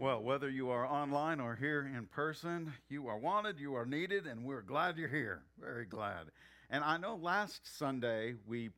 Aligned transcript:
Well, 0.00 0.22
whether 0.22 0.48
you 0.48 0.70
are 0.70 0.86
online 0.86 1.40
or 1.40 1.56
here 1.56 1.82
in 1.94 2.06
person, 2.06 2.72
you 2.88 3.08
are 3.08 3.18
wanted, 3.18 3.60
you 3.60 3.74
are 3.74 3.84
needed, 3.84 4.26
and 4.26 4.46
we're 4.46 4.62
glad 4.62 4.96
you're 4.96 5.10
here. 5.10 5.42
Very 5.60 5.84
glad. 5.84 6.28
And 6.70 6.82
I 6.82 6.96
know 6.96 7.16
last 7.16 7.76
Sunday 7.76 8.32
we 8.46 8.70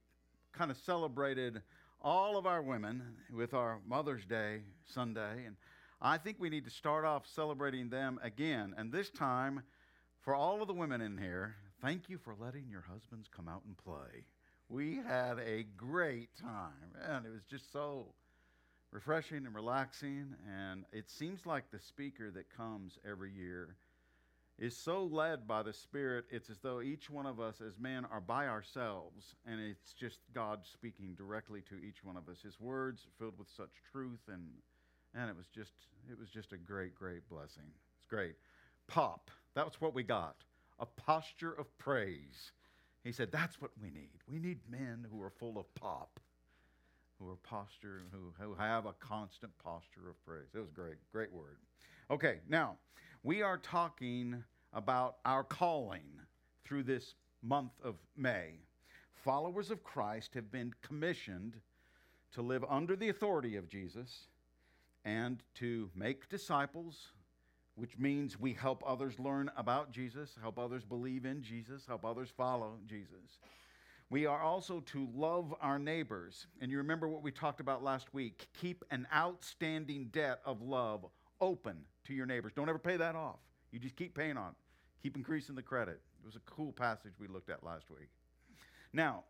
kind 0.52 0.72
of 0.72 0.76
celebrated 0.78 1.62
all 2.00 2.36
of 2.36 2.44
our 2.44 2.60
women 2.60 3.04
with 3.32 3.54
our 3.54 3.78
Mother's 3.86 4.24
Day 4.24 4.62
Sunday. 4.84 5.44
And 5.46 5.54
I 6.00 6.18
think 6.18 6.38
we 6.40 6.50
need 6.50 6.64
to 6.64 6.72
start 6.72 7.04
off 7.04 7.22
celebrating 7.32 7.88
them 7.88 8.18
again. 8.20 8.74
And 8.76 8.90
this 8.90 9.08
time, 9.08 9.62
for 10.22 10.34
all 10.34 10.60
of 10.60 10.66
the 10.66 10.74
women 10.74 11.00
in 11.00 11.18
here, 11.18 11.54
thank 11.80 12.08
you 12.08 12.18
for 12.18 12.34
letting 12.36 12.68
your 12.68 12.84
husbands 12.92 13.28
come 13.28 13.46
out 13.46 13.62
and 13.64 13.78
play. 13.78 14.24
We 14.68 14.96
had 15.06 15.38
a 15.38 15.66
great 15.76 16.30
time, 16.36 16.96
and 17.08 17.24
it 17.24 17.30
was 17.30 17.44
just 17.48 17.70
so 17.72 18.08
refreshing 18.92 19.46
and 19.46 19.54
relaxing. 19.54 20.34
And 20.48 20.84
it 20.92 21.10
seems 21.10 21.46
like 21.46 21.70
the 21.70 21.80
speaker 21.80 22.30
that 22.30 22.54
comes 22.56 22.98
every 23.08 23.32
year 23.32 23.76
is 24.58 24.76
so 24.76 25.04
led 25.10 25.48
by 25.48 25.62
the 25.62 25.72
Spirit, 25.72 26.26
it's 26.30 26.50
as 26.50 26.58
though 26.58 26.82
each 26.82 27.10
one 27.10 27.26
of 27.26 27.40
us 27.40 27.60
as 27.66 27.78
men 27.78 28.04
are 28.12 28.20
by 28.20 28.46
ourselves, 28.46 29.34
and 29.46 29.58
it's 29.58 29.92
just 29.94 30.18
God 30.34 30.60
speaking 30.64 31.14
directly 31.16 31.62
to 31.62 31.76
each 31.76 32.04
one 32.04 32.16
of 32.16 32.28
us. 32.28 32.42
His 32.42 32.60
words 32.60 33.06
filled 33.18 33.38
with 33.38 33.48
such 33.56 33.70
truth, 33.90 34.20
and 34.28 34.42
and 35.14 35.28
it 35.28 35.36
was 35.36 35.46
just 35.48 35.72
it 36.08 36.18
was 36.18 36.28
just 36.30 36.52
a 36.52 36.56
great, 36.58 36.94
great 36.94 37.28
blessing. 37.28 37.64
It's 37.96 38.06
great. 38.06 38.34
Pop. 38.88 39.30
That 39.54 39.64
was 39.64 39.80
what 39.80 39.94
we 39.94 40.02
got. 40.02 40.36
A 40.78 40.86
posture 40.86 41.52
of 41.52 41.66
praise. 41.78 42.52
He 43.04 43.12
said, 43.12 43.32
That's 43.32 43.60
what 43.60 43.72
we 43.80 43.90
need. 43.90 44.20
We 44.28 44.38
need 44.38 44.60
men 44.70 45.06
who 45.10 45.22
are 45.22 45.30
full 45.30 45.58
of 45.58 45.74
pop 45.74 46.20
who 47.22 47.30
are 47.30 47.36
posture, 47.36 48.02
who, 48.10 48.32
who 48.42 48.54
have 48.54 48.86
a 48.86 48.94
constant 48.94 49.52
posture 49.62 50.08
of 50.08 50.24
praise. 50.24 50.48
It 50.54 50.58
was 50.58 50.70
great, 50.70 50.96
great 51.12 51.32
word. 51.32 51.58
Okay, 52.10 52.38
now 52.48 52.76
we 53.22 53.42
are 53.42 53.58
talking 53.58 54.42
about 54.72 55.16
our 55.24 55.44
calling 55.44 56.20
through 56.64 56.82
this 56.84 57.14
month 57.42 57.72
of 57.84 57.96
May. 58.16 58.60
Followers 59.14 59.70
of 59.70 59.84
Christ 59.84 60.34
have 60.34 60.50
been 60.50 60.72
commissioned 60.82 61.56
to 62.32 62.42
live 62.42 62.64
under 62.68 62.96
the 62.96 63.08
authority 63.10 63.56
of 63.56 63.68
Jesus 63.68 64.26
and 65.04 65.42
to 65.54 65.90
make 65.94 66.28
disciples, 66.28 67.08
which 67.74 67.98
means 67.98 68.40
we 68.40 68.52
help 68.52 68.82
others 68.86 69.18
learn 69.18 69.50
about 69.56 69.92
Jesus, 69.92 70.36
help 70.40 70.58
others 70.58 70.84
believe 70.84 71.24
in 71.24 71.42
Jesus, 71.42 71.84
help 71.86 72.04
others 72.04 72.30
follow 72.36 72.78
Jesus. 72.86 73.38
We 74.12 74.26
are 74.26 74.42
also 74.42 74.80
to 74.80 75.08
love 75.14 75.54
our 75.62 75.78
neighbors. 75.78 76.46
And 76.60 76.70
you 76.70 76.76
remember 76.76 77.08
what 77.08 77.22
we 77.22 77.30
talked 77.32 77.60
about 77.60 77.82
last 77.82 78.12
week 78.12 78.46
keep 78.60 78.84
an 78.90 79.06
outstanding 79.12 80.10
debt 80.12 80.40
of 80.44 80.60
love 80.60 81.06
open 81.40 81.78
to 82.04 82.12
your 82.12 82.26
neighbors. 82.26 82.52
Don't 82.54 82.68
ever 82.68 82.78
pay 82.78 82.98
that 82.98 83.16
off. 83.16 83.38
You 83.70 83.78
just 83.78 83.96
keep 83.96 84.14
paying 84.14 84.36
on 84.36 84.54
keep 85.02 85.16
increasing 85.16 85.54
the 85.54 85.62
credit. 85.62 86.00
It 86.22 86.26
was 86.26 86.36
a 86.36 86.40
cool 86.40 86.72
passage 86.72 87.12
we 87.18 87.26
looked 87.26 87.50
at 87.50 87.64
last 87.64 87.90
week. 87.90 88.08
Now, 88.92 89.24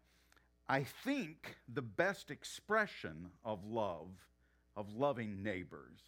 I 0.68 0.82
think 0.82 1.56
the 1.72 1.82
best 1.82 2.30
expression 2.30 3.30
of 3.44 3.64
love, 3.64 4.10
of 4.76 4.92
loving 4.94 5.44
neighbors, 5.44 6.00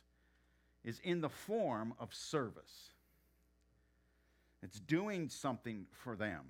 is 0.84 1.00
in 1.02 1.20
the 1.20 1.28
form 1.28 1.94
of 1.98 2.12
service. 2.12 2.90
It's 4.62 4.80
doing 4.80 5.28
something 5.28 5.86
for 5.92 6.16
them. 6.16 6.44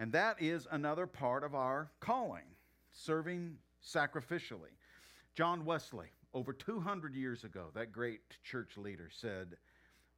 And 0.00 0.10
that 0.12 0.40
is 0.40 0.66
another 0.70 1.06
part 1.06 1.44
of 1.44 1.54
our 1.54 1.90
calling, 2.00 2.56
serving 2.90 3.58
sacrificially. 3.86 4.72
John 5.34 5.66
Wesley, 5.66 6.06
over 6.32 6.54
200 6.54 7.14
years 7.14 7.44
ago, 7.44 7.66
that 7.74 7.92
great 7.92 8.22
church 8.42 8.78
leader 8.78 9.10
said, 9.12 9.58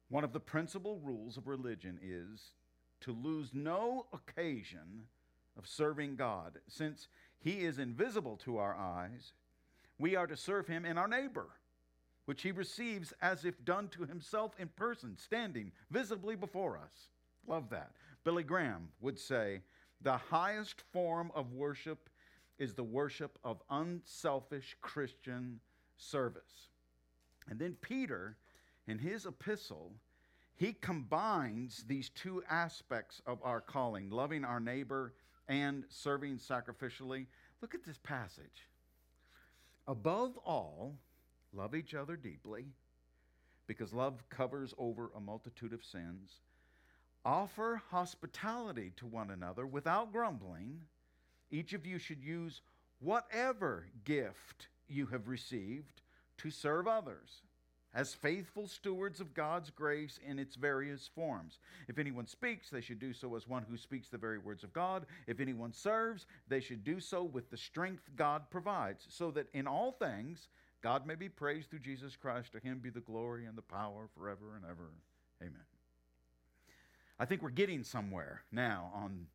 One 0.07 0.23
of 0.23 0.31
the 0.31 0.39
principal 0.39 1.01
rules 1.03 1.35
of 1.35 1.47
religion 1.47 1.99
is 2.01 2.53
to 3.01 3.11
lose 3.11 3.49
no 3.53 4.05
occasion 4.13 5.03
of 5.57 5.67
serving 5.67 6.15
God. 6.15 6.59
Since 6.69 7.09
he 7.39 7.65
is 7.65 7.77
invisible 7.77 8.37
to 8.37 8.59
our 8.59 8.75
eyes, 8.75 9.33
we 9.99 10.15
are 10.15 10.27
to 10.27 10.37
serve 10.37 10.65
him 10.65 10.85
in 10.85 10.97
our 10.97 11.09
neighbor, 11.09 11.47
which 12.23 12.41
he 12.41 12.53
receives 12.53 13.11
as 13.21 13.43
if 13.43 13.65
done 13.65 13.89
to 13.89 14.05
himself 14.05 14.53
in 14.57 14.69
person, 14.69 15.17
standing 15.17 15.73
visibly 15.91 16.37
before 16.37 16.77
us. 16.77 17.09
Love 17.45 17.69
that. 17.71 17.91
Billy 18.23 18.43
Graham 18.43 18.87
would 19.01 19.19
say, 19.19 19.61
the 20.03 20.17
highest 20.17 20.81
form 20.91 21.31
of 21.33 21.53
worship 21.53 22.09
is 22.59 22.73
the 22.73 22.83
worship 22.83 23.39
of 23.43 23.61
unselfish 23.69 24.75
Christian 24.81 25.59
service. 25.97 26.69
And 27.49 27.59
then 27.59 27.75
Peter, 27.81 28.37
in 28.87 28.99
his 28.99 29.25
epistle, 29.25 29.93
he 30.55 30.73
combines 30.73 31.83
these 31.87 32.09
two 32.09 32.43
aspects 32.49 33.21
of 33.25 33.39
our 33.43 33.61
calling 33.61 34.09
loving 34.09 34.45
our 34.45 34.59
neighbor 34.59 35.13
and 35.47 35.83
serving 35.89 36.37
sacrificially. 36.37 37.25
Look 37.61 37.73
at 37.73 37.83
this 37.83 37.97
passage. 37.97 38.69
Above 39.87 40.37
all, 40.45 40.95
love 41.53 41.75
each 41.75 41.93
other 41.93 42.15
deeply, 42.15 42.67
because 43.67 43.93
love 43.93 44.23
covers 44.29 44.73
over 44.77 45.11
a 45.15 45.19
multitude 45.19 45.73
of 45.73 45.83
sins. 45.83 46.39
Offer 47.25 47.81
hospitality 47.89 48.91
to 48.97 49.05
one 49.05 49.31
another 49.31 49.65
without 49.65 50.11
grumbling. 50.11 50.81
Each 51.51 51.73
of 51.73 51.85
you 51.85 51.97
should 51.97 52.23
use 52.23 52.61
whatever 52.99 53.85
gift 54.03 54.67
you 54.87 55.05
have 55.07 55.27
received 55.27 56.01
to 56.37 56.49
serve 56.49 56.87
others 56.87 57.43
as 57.93 58.13
faithful 58.13 58.67
stewards 58.67 59.19
of 59.19 59.33
God's 59.33 59.69
grace 59.69 60.19
in 60.27 60.39
its 60.39 60.55
various 60.55 61.07
forms. 61.07 61.59
If 61.87 61.99
anyone 61.99 62.25
speaks, 62.25 62.69
they 62.69 62.81
should 62.81 62.99
do 62.99 63.13
so 63.13 63.35
as 63.35 63.47
one 63.47 63.63
who 63.69 63.77
speaks 63.77 64.09
the 64.09 64.17
very 64.17 64.39
words 64.39 64.63
of 64.63 64.73
God. 64.73 65.05
If 65.27 65.39
anyone 65.39 65.73
serves, 65.73 66.25
they 66.47 66.59
should 66.59 66.83
do 66.83 66.99
so 66.99 67.23
with 67.23 67.49
the 67.51 67.57
strength 67.57 68.09
God 68.15 68.49
provides, 68.49 69.05
so 69.09 69.29
that 69.31 69.47
in 69.53 69.67
all 69.67 69.91
things 69.91 70.47
God 70.81 71.05
may 71.05 71.15
be 71.15 71.29
praised 71.29 71.69
through 71.69 71.79
Jesus 71.79 72.15
Christ. 72.15 72.51
To 72.53 72.59
him 72.59 72.79
be 72.79 72.89
the 72.89 72.99
glory 72.99 73.45
and 73.45 73.57
the 73.57 73.61
power 73.61 74.09
forever 74.17 74.55
and 74.55 74.65
ever. 74.65 74.89
Amen. 75.41 75.72
I 77.19 77.25
think 77.25 77.41
we're 77.41 77.49
getting 77.49 77.83
somewhere 77.83 78.41
now 78.51 78.91
on 78.93 79.27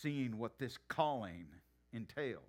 seeing 0.00 0.38
what 0.38 0.58
this 0.58 0.78
calling 0.88 1.46
entails. 1.92 2.42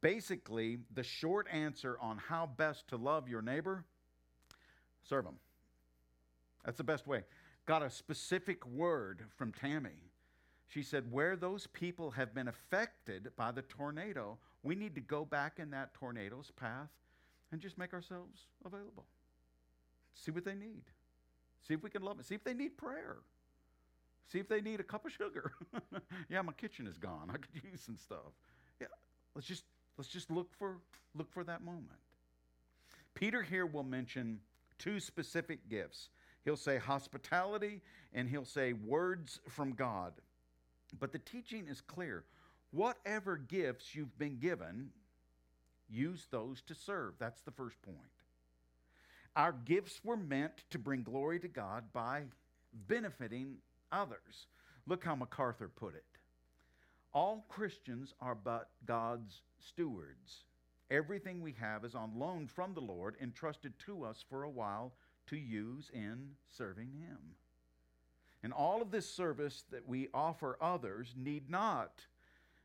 Basically, 0.00 0.78
the 0.94 1.02
short 1.02 1.48
answer 1.52 1.98
on 2.00 2.18
how 2.18 2.46
best 2.56 2.88
to 2.88 2.96
love 2.96 3.28
your 3.28 3.42
neighbor 3.42 3.84
serve 5.08 5.24
them. 5.24 5.36
That's 6.64 6.78
the 6.78 6.84
best 6.84 7.06
way. 7.06 7.22
Got 7.66 7.82
a 7.82 7.90
specific 7.90 8.64
word 8.66 9.24
from 9.36 9.52
Tammy. 9.52 10.02
She 10.68 10.82
said, 10.82 11.10
Where 11.10 11.34
those 11.34 11.66
people 11.66 12.10
have 12.12 12.34
been 12.34 12.48
affected 12.48 13.30
by 13.36 13.52
the 13.52 13.62
tornado, 13.62 14.38
we 14.62 14.74
need 14.74 14.94
to 14.94 15.00
go 15.00 15.24
back 15.24 15.58
in 15.58 15.70
that 15.70 15.94
tornado's 15.94 16.50
path 16.56 16.90
and 17.50 17.60
just 17.60 17.78
make 17.78 17.94
ourselves 17.94 18.42
available. 18.64 19.06
See 20.14 20.30
what 20.30 20.44
they 20.44 20.54
need. 20.54 20.82
See 21.66 21.74
if 21.74 21.82
we 21.82 21.90
can 21.90 22.02
love 22.02 22.16
them. 22.16 22.24
See 22.24 22.34
if 22.34 22.44
they 22.44 22.54
need 22.54 22.76
prayer. 22.76 23.16
See 24.32 24.38
if 24.38 24.48
they 24.48 24.60
need 24.60 24.80
a 24.80 24.84
cup 24.84 25.06
of 25.06 25.12
sugar. 25.12 25.52
yeah, 26.28 26.42
my 26.42 26.52
kitchen 26.52 26.86
is 26.86 26.98
gone. 26.98 27.28
I 27.30 27.38
could 27.38 27.62
use 27.70 27.80
some 27.80 27.96
stuff. 27.96 28.32
Yeah, 28.80 28.88
let's 29.34 29.46
just 29.46 29.64
let's 29.96 30.10
just 30.10 30.30
look 30.30 30.48
for 30.58 30.78
look 31.14 31.32
for 31.32 31.44
that 31.44 31.62
moment. 31.62 31.98
Peter 33.14 33.42
here 33.42 33.66
will 33.66 33.82
mention 33.82 34.40
two 34.78 35.00
specific 35.00 35.68
gifts. 35.68 36.10
He'll 36.44 36.56
say 36.56 36.78
hospitality 36.78 37.80
and 38.12 38.28
he'll 38.28 38.44
say 38.44 38.72
words 38.72 39.40
from 39.48 39.72
God. 39.72 40.12
But 40.98 41.12
the 41.12 41.18
teaching 41.18 41.66
is 41.68 41.80
clear. 41.80 42.24
Whatever 42.70 43.36
gifts 43.36 43.94
you've 43.94 44.16
been 44.18 44.38
given, 44.38 44.90
use 45.90 46.26
those 46.30 46.62
to 46.62 46.74
serve. 46.74 47.14
That's 47.18 47.40
the 47.42 47.50
first 47.50 47.80
point. 47.82 47.98
Our 49.36 49.52
gifts 49.52 50.00
were 50.04 50.16
meant 50.16 50.64
to 50.70 50.78
bring 50.78 51.02
glory 51.02 51.38
to 51.40 51.48
God 51.48 51.84
by 51.92 52.22
benefiting 52.86 53.56
others. 53.92 54.46
Look 54.86 55.04
how 55.04 55.14
MacArthur 55.14 55.68
put 55.68 55.94
it. 55.94 56.04
All 57.12 57.44
Christians 57.48 58.14
are 58.20 58.34
but 58.34 58.70
God's 58.86 59.42
stewards. 59.58 60.44
Everything 60.90 61.42
we 61.42 61.54
have 61.60 61.84
is 61.84 61.94
on 61.94 62.18
loan 62.18 62.46
from 62.46 62.74
the 62.74 62.80
Lord, 62.80 63.16
entrusted 63.20 63.72
to 63.86 64.04
us 64.04 64.24
for 64.28 64.44
a 64.44 64.50
while 64.50 64.92
to 65.26 65.36
use 65.36 65.90
in 65.92 66.30
serving 66.56 66.92
Him. 66.98 67.18
And 68.42 68.52
all 68.52 68.80
of 68.80 68.90
this 68.90 69.08
service 69.08 69.64
that 69.70 69.86
we 69.86 70.08
offer 70.14 70.56
others 70.60 71.14
need 71.16 71.50
not 71.50 72.00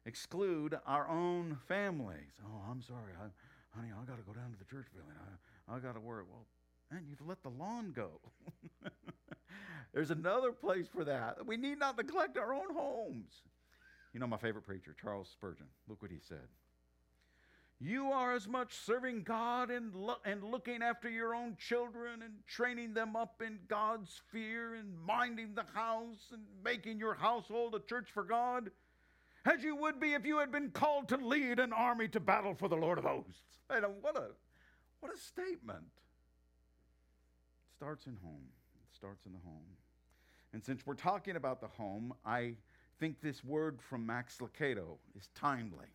exclude 0.05 0.77
our 0.85 1.07
own 1.09 1.57
families. 1.67 2.39
Oh, 2.45 2.61
I'm 2.69 2.81
sorry, 2.81 3.13
I, 3.19 3.27
honey, 3.75 3.91
I 3.91 4.05
got 4.05 4.17
to 4.17 4.23
go 4.23 4.33
down 4.33 4.51
to 4.51 4.57
the 4.57 4.65
church 4.65 4.87
building. 4.93 5.15
I, 5.17 5.75
I 5.75 5.79
got 5.79 5.93
to 5.93 5.99
work. 5.99 6.25
Well, 6.29 6.45
man, 6.93 7.03
you've 7.09 7.27
let 7.27 7.41
the 7.41 7.49
lawn 7.49 7.91
go. 7.95 8.19
There's 9.93 10.11
another 10.11 10.51
place 10.51 10.85
for 10.93 11.03
that. 11.03 11.45
We 11.45 11.57
need 11.57 11.79
not 11.79 11.97
neglect 11.97 12.37
our 12.37 12.53
own 12.53 12.73
homes. 12.73 13.33
You 14.13 14.19
know, 14.19 14.27
my 14.27 14.37
favorite 14.37 14.65
preacher, 14.65 14.95
Charles 14.99 15.29
Spurgeon, 15.31 15.65
look 15.87 16.01
what 16.01 16.11
he 16.11 16.19
said. 16.27 16.47
You 17.79 18.11
are 18.11 18.33
as 18.33 18.47
much 18.47 18.75
serving 18.75 19.23
God 19.23 19.71
and, 19.71 19.93
lo- 19.93 20.21
and 20.23 20.43
looking 20.43 20.81
after 20.83 21.09
your 21.09 21.33
own 21.33 21.57
children 21.59 22.21
and 22.21 22.33
training 22.47 22.93
them 22.93 23.15
up 23.15 23.41
in 23.45 23.59
God's 23.67 24.21
fear 24.31 24.75
and 24.75 24.97
minding 25.05 25.55
the 25.55 25.65
house 25.73 26.27
and 26.31 26.43
making 26.63 26.99
your 26.99 27.15
household 27.15 27.75
a 27.75 27.79
church 27.79 28.09
for 28.13 28.23
God 28.23 28.69
as 29.45 29.63
you 29.63 29.75
would 29.75 29.99
be 29.99 30.13
if 30.13 30.25
you 30.25 30.37
had 30.37 30.51
been 30.51 30.69
called 30.69 31.09
to 31.09 31.17
lead 31.17 31.59
an 31.59 31.73
army 31.73 32.07
to 32.09 32.19
battle 32.19 32.53
for 32.53 32.69
the 32.69 32.77
Lord 32.77 32.99
of 32.99 33.03
hosts. 33.03 33.59
And 33.69 33.83
what 34.01 34.15
a, 34.15 34.27
what 35.01 35.13
a 35.13 35.17
statement. 35.17 35.87
Starts 37.75 38.05
in 38.07 38.17
home. 38.23 38.45
It 38.75 38.95
starts 38.95 39.25
in 39.25 39.33
the 39.33 39.39
home. 39.39 39.65
And 40.53 40.63
since 40.63 40.85
we're 40.85 40.93
talking 40.93 41.35
about 41.35 41.61
the 41.61 41.67
home, 41.67 42.13
I 42.25 42.55
think 42.99 43.21
this 43.21 43.43
word 43.43 43.81
from 43.81 44.05
Max 44.05 44.37
Lucado 44.37 44.97
is 45.17 45.29
timely. 45.35 45.87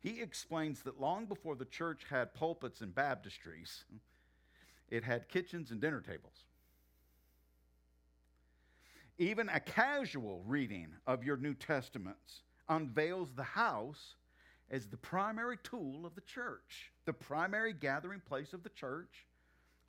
He 0.00 0.20
explains 0.20 0.82
that 0.82 1.00
long 1.00 1.24
before 1.24 1.56
the 1.56 1.64
church 1.64 2.02
had 2.10 2.34
pulpits 2.34 2.82
and 2.82 2.94
baptistries, 2.94 3.84
it 4.90 5.02
had 5.02 5.28
kitchens 5.28 5.70
and 5.70 5.80
dinner 5.80 6.02
tables. 6.02 6.44
Even 9.16 9.48
a 9.48 9.60
casual 9.60 10.42
reading 10.46 10.88
of 11.06 11.24
your 11.24 11.36
New 11.36 11.54
Testaments 11.54 12.42
unveils 12.68 13.30
the 13.34 13.42
house 13.42 14.16
as 14.70 14.86
the 14.86 14.96
primary 14.96 15.56
tool 15.62 16.04
of 16.04 16.14
the 16.14 16.20
church. 16.20 16.92
The 17.04 17.12
primary 17.12 17.72
gathering 17.72 18.20
place 18.20 18.52
of 18.52 18.62
the 18.62 18.70
church 18.70 19.26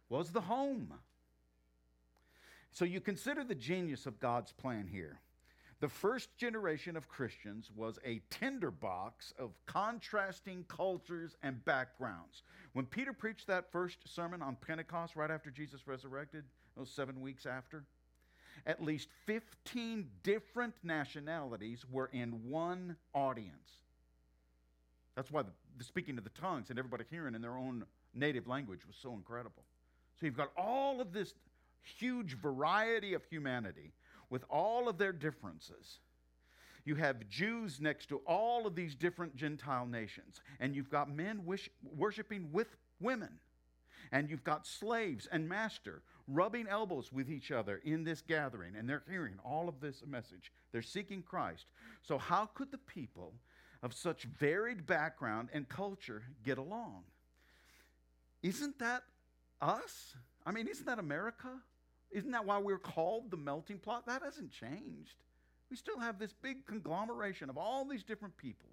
was 0.09 0.31
the 0.31 0.41
home. 0.41 0.93
So 2.71 2.85
you 2.85 2.99
consider 2.99 3.43
the 3.43 3.55
genius 3.55 4.05
of 4.05 4.19
God's 4.19 4.51
plan 4.51 4.87
here. 4.91 5.19
The 5.81 5.89
first 5.89 6.35
generation 6.37 6.95
of 6.95 7.09
Christians 7.09 7.69
was 7.75 7.99
a 8.05 8.21
tinderbox 8.29 9.33
of 9.37 9.51
contrasting 9.65 10.65
cultures 10.67 11.35
and 11.43 11.63
backgrounds. 11.65 12.43
When 12.73 12.85
Peter 12.85 13.13
preached 13.13 13.47
that 13.47 13.71
first 13.71 13.97
sermon 14.05 14.41
on 14.41 14.57
Pentecost, 14.65 15.15
right 15.15 15.29
after 15.29 15.51
Jesus 15.51 15.87
resurrected, 15.87 16.45
those 16.77 16.89
seven 16.89 17.21
weeks 17.21 17.45
after, 17.45 17.83
at 18.65 18.83
least 18.83 19.09
15 19.25 20.07
different 20.23 20.75
nationalities 20.81 21.85
were 21.89 22.09
in 22.13 22.49
one 22.49 22.95
audience. 23.13 23.83
That's 25.15 25.31
why 25.31 25.43
the, 25.43 25.51
the 25.77 25.83
speaking 25.83 26.17
of 26.17 26.23
the 26.23 26.29
tongues 26.31 26.69
and 26.69 26.79
everybody 26.79 27.03
hearing 27.09 27.35
in 27.35 27.41
their 27.41 27.57
own 27.57 27.85
native 28.13 28.47
language 28.47 28.85
was 28.87 28.95
so 29.01 29.13
incredible. 29.13 29.63
So 30.19 30.25
you've 30.25 30.37
got 30.37 30.51
all 30.57 31.01
of 31.01 31.13
this 31.13 31.33
huge 31.81 32.37
variety 32.37 33.13
of 33.13 33.23
humanity 33.25 33.93
with 34.29 34.43
all 34.49 34.89
of 34.89 34.97
their 34.97 35.13
differences. 35.13 35.99
You 36.85 36.95
have 36.95 37.27
Jews 37.29 37.81
next 37.81 38.09
to 38.09 38.17
all 38.27 38.67
of 38.67 38.75
these 38.75 38.95
different 38.95 39.35
Gentile 39.35 39.87
nations, 39.87 40.41
and 40.59 40.75
you've 40.75 40.91
got 40.91 41.09
men 41.09 41.45
wish, 41.45 41.69
worshiping 41.97 42.49
with 42.51 42.75
women, 42.99 43.39
and 44.11 44.29
you've 44.29 44.43
got 44.43 44.67
slaves 44.67 45.27
and 45.31 45.49
master 45.49 46.03
rubbing 46.27 46.67
elbows 46.67 47.11
with 47.11 47.29
each 47.29 47.51
other 47.51 47.81
in 47.83 48.03
this 48.03 48.21
gathering, 48.21 48.75
and 48.75 48.89
they're 48.89 49.03
hearing 49.09 49.35
all 49.43 49.67
of 49.67 49.79
this 49.79 50.03
message. 50.07 50.51
They're 50.71 50.81
seeking 50.81 51.21
Christ. 51.21 51.65
So, 52.03 52.17
how 52.17 52.47
could 52.53 52.71
the 52.71 52.77
people 52.77 53.33
of 53.83 53.93
such 53.93 54.23
varied 54.23 54.85
background 54.85 55.49
and 55.53 55.67
culture 55.69 56.23
get 56.43 56.57
along? 56.57 57.03
Isn't 58.41 58.77
that 58.79 59.03
us? 59.61 60.15
I 60.45 60.51
mean, 60.51 60.67
isn't 60.67 60.85
that 60.85 60.99
America? 60.99 61.49
Isn't 62.11 62.31
that 62.31 62.45
why 62.45 62.59
we're 62.59 62.77
called 62.77 63.31
the 63.31 63.37
melting 63.37 63.79
pot? 63.79 64.05
That 64.05 64.21
hasn't 64.23 64.51
changed. 64.51 65.23
We 65.69 65.75
still 65.75 65.99
have 65.99 66.19
this 66.19 66.33
big 66.41 66.65
conglomeration 66.65 67.49
of 67.49 67.57
all 67.57 67.85
these 67.85 68.03
different 68.03 68.37
people 68.37 68.69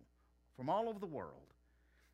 from 0.56 0.69
all 0.69 0.88
over 0.88 0.99
the 0.99 1.06
world. 1.06 1.55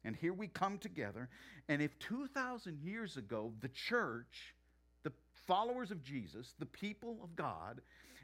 And 0.04 0.14
here 0.14 0.32
we 0.32 0.46
come 0.48 0.78
together. 0.78 1.28
And 1.68 1.82
if 1.82 1.98
2,000 1.98 2.80
years 2.80 3.16
ago, 3.16 3.52
the 3.60 3.68
church, 3.68 4.54
the 5.02 5.12
followers 5.46 5.90
of 5.90 6.02
Jesus, 6.04 6.54
the 6.58 6.66
people 6.66 7.18
of 7.22 7.34
God, 7.34 7.80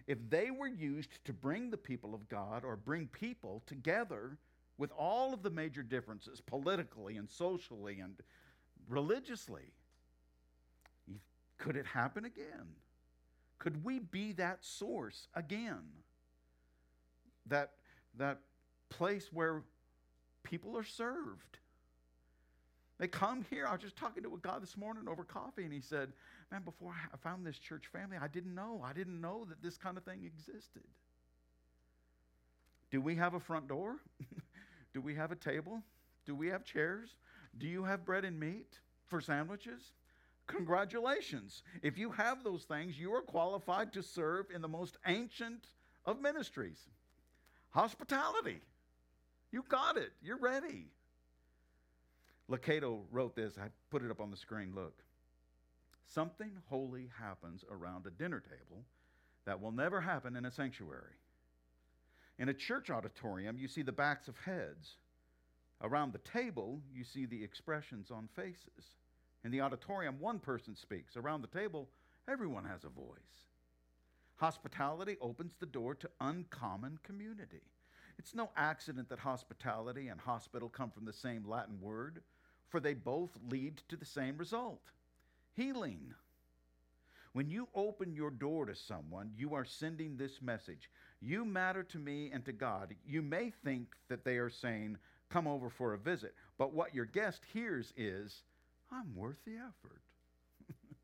if 0.07 0.19
they 0.31 0.51
were 0.51 0.69
used 0.69 1.11
to 1.25 1.33
bring 1.33 1.71
the 1.71 1.77
people 1.77 2.15
of 2.15 2.29
God 2.29 2.65
or 2.65 2.77
bring 2.77 3.07
people 3.09 3.63
together 3.67 4.39
with 4.79 4.91
all 4.93 5.35
of 5.35 5.43
the 5.43 5.51
major 5.51 5.83
differences 5.83 6.41
politically 6.41 7.17
and 7.17 7.29
socially 7.29 8.01
and 8.01 8.15
religiously, 8.89 9.73
could 11.59 11.77
it 11.77 11.87
happen 11.87 12.25
again? 12.25 12.77
Could 13.59 13.85
we 13.85 13.99
be 13.99 14.33
that 14.33 14.65
source 14.65 15.29
again? 15.35 15.83
That, 17.47 17.73
that 18.19 18.41
place 18.91 19.29
where 19.33 19.63
people 20.43 20.77
are 20.77 20.85
served. 20.85 21.59
They 22.99 23.09
come 23.09 23.45
here. 23.51 23.67
I 23.67 23.73
was 23.73 23.81
just 23.81 23.97
talking 23.97 24.23
to 24.23 24.35
a 24.35 24.39
guy 24.41 24.59
this 24.61 24.77
morning 24.77 25.09
over 25.09 25.25
coffee, 25.25 25.65
and 25.65 25.73
he 25.73 25.81
said, 25.81 26.13
Man, 26.53 26.63
before 26.63 26.93
I 26.93 27.17
found 27.17 27.45
this 27.45 27.59
church 27.59 27.87
family, 27.93 28.17
I 28.21 28.29
didn't 28.29 28.55
know. 28.55 28.83
I 28.85 28.93
didn't 28.93 29.21
know 29.21 29.45
that 29.49 29.63
this 29.63 29.77
kind 29.77 29.97
of 29.97 30.05
thing 30.05 30.25
existed. 30.25 30.85
Do 32.91 33.01
we 33.01 33.17
have 33.17 33.35
a 33.35 33.41
front 33.41 33.67
door? 33.67 33.97
Do 34.95 35.01
we 35.01 35.17
have 35.17 35.33
a 35.33 35.37
table? 35.37 35.83
Do 36.27 36.35
we 36.35 36.49
have 36.49 36.65
chairs? 36.65 37.17
Do 37.59 37.67
you 37.67 37.83
have 37.85 38.05
bread 38.05 38.25
and 38.25 38.39
meat 38.39 38.79
for 39.07 39.21
sandwiches? 39.21 39.83
Congratulations. 40.47 41.63
If 41.83 41.97
you 41.97 42.11
have 42.11 42.45
those 42.45 42.65
things, 42.65 42.99
you 42.99 43.13
are 43.15 43.23
qualified 43.23 43.93
to 43.95 44.03
serve 44.03 44.47
in 44.55 44.61
the 44.61 44.69
most 44.69 44.99
ancient 45.07 45.67
of 46.05 46.21
ministries 46.21 46.79
hospitality. 47.75 48.61
You 49.51 49.65
got 49.69 49.97
it. 49.97 50.13
You're 50.23 50.39
ready. 50.39 50.87
Lucado 52.51 53.01
wrote 53.11 53.35
this. 53.35 53.59
I 53.59 53.69
put 53.91 54.03
it 54.03 54.11
up 54.11 54.21
on 54.21 54.31
the 54.31 54.37
screen. 54.37 54.73
Look. 54.75 54.95
Something 56.07 56.53
holy 56.69 57.11
happens 57.19 57.65
around 57.71 58.07
a 58.07 58.11
dinner 58.11 58.41
table 58.41 58.85
that 59.47 59.61
will 59.61 59.73
never 59.73 60.01
happen 60.01 60.37
in 60.37 60.45
a 60.45 60.51
sanctuary. 60.51 61.19
In 62.39 62.49
a 62.49 62.55
church 62.55 62.91
auditorium, 62.91 63.59
you 63.59 63.69
see 63.69 63.83
the 63.83 63.93
backs 63.93 64.29
of 64.29 64.37
heads. 64.39 64.95
Around 65.83 66.13
the 66.13 66.19
table, 66.19 66.81
you 66.95 67.05
see 67.05 67.27
the 67.27 67.43
expressions 67.43 68.11
on 68.11 68.29
faces. 68.37 68.95
In 69.45 69.51
the 69.51 69.61
auditorium, 69.61 70.19
one 70.19 70.39
person 70.39 70.75
speaks. 70.75 71.17
Around 71.17 71.43
the 71.43 71.59
table, 71.59 71.89
everyone 72.29 72.65
has 72.65 72.85
a 72.85 72.89
voice. 72.89 73.45
Hospitality 74.37 75.17
opens 75.21 75.55
the 75.55 75.67
door 75.67 75.95
to 75.95 76.11
uncommon 76.21 76.99
community. 77.03 77.63
It's 78.19 78.35
no 78.35 78.51
accident 78.57 79.09
that 79.11 79.19
hospitality 79.19 80.09
and 80.09 80.21
hospital 80.21 80.69
come 80.69 80.91
from 80.91 81.05
the 81.05 81.13
same 81.13 81.45
Latin 81.47 81.81
word, 81.81 82.23
for 82.69 82.81
they 82.81 82.95
both 82.95 83.31
lead 83.51 83.83
to 83.89 83.97
the 83.97 84.05
same 84.05 84.37
result 84.39 84.81
healing. 85.55 86.13
When 87.33 87.49
you 87.49 87.69
open 87.75 88.13
your 88.13 88.31
door 88.31 88.67
to 88.67 88.75
someone, 88.75 89.31
you 89.37 89.55
are 89.55 89.65
sending 89.65 90.17
this 90.17 90.41
message 90.41 90.91
You 91.21 91.45
matter 91.45 91.83
to 91.85 91.99
me 91.99 92.31
and 92.33 92.45
to 92.45 92.53
God. 92.53 92.95
You 93.07 93.23
may 93.23 93.51
think 93.51 93.95
that 94.09 94.25
they 94.25 94.39
are 94.39 94.51
saying, 94.51 94.99
Come 95.31 95.47
over 95.47 95.69
for 95.69 95.95
a 95.95 95.99
visit, 95.99 96.35
but 96.59 96.73
what 96.75 96.95
your 96.95 97.07
guest 97.07 97.43
hears 97.53 97.93
is, 97.97 98.43
I'm 98.95 99.15
worth 99.15 99.39
the 99.45 99.57
effort. 99.57 100.03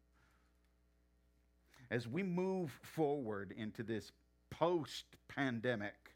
As 1.90 2.06
we 2.06 2.22
move 2.22 2.70
forward 2.82 3.52
into 3.56 3.82
this 3.82 4.12
post 4.50 5.04
pandemic 5.28 6.14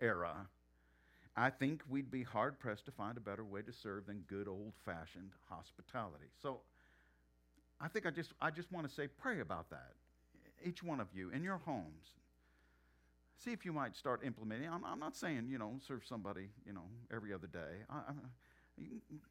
era, 0.00 0.46
I 1.36 1.50
think 1.50 1.82
we'd 1.88 2.10
be 2.10 2.22
hard 2.22 2.58
pressed 2.58 2.86
to 2.86 2.92
find 2.92 3.16
a 3.16 3.20
better 3.20 3.44
way 3.44 3.62
to 3.62 3.72
serve 3.72 4.06
than 4.06 4.24
good 4.26 4.48
old 4.48 4.72
fashioned 4.84 5.32
hospitality. 5.48 6.26
So 6.42 6.60
I 7.80 7.88
think 7.88 8.06
I 8.06 8.10
just, 8.10 8.32
I 8.40 8.50
just 8.50 8.72
want 8.72 8.88
to 8.88 8.94
say, 8.94 9.06
pray 9.06 9.40
about 9.40 9.70
that. 9.70 9.92
Each 10.64 10.82
one 10.82 11.00
of 11.00 11.08
you 11.14 11.30
in 11.30 11.42
your 11.42 11.58
homes. 11.58 12.14
See 13.38 13.52
if 13.52 13.66
you 13.66 13.72
might 13.72 13.94
start 13.94 14.22
implementing. 14.24 14.68
I'm, 14.68 14.84
I'm 14.84 14.98
not 14.98 15.14
saying, 15.14 15.48
you 15.50 15.58
know, 15.58 15.72
serve 15.86 16.02
somebody, 16.08 16.48
you 16.66 16.72
know, 16.72 16.86
every 17.14 17.34
other 17.34 17.46
day. 17.46 17.84
I, 17.90 18.00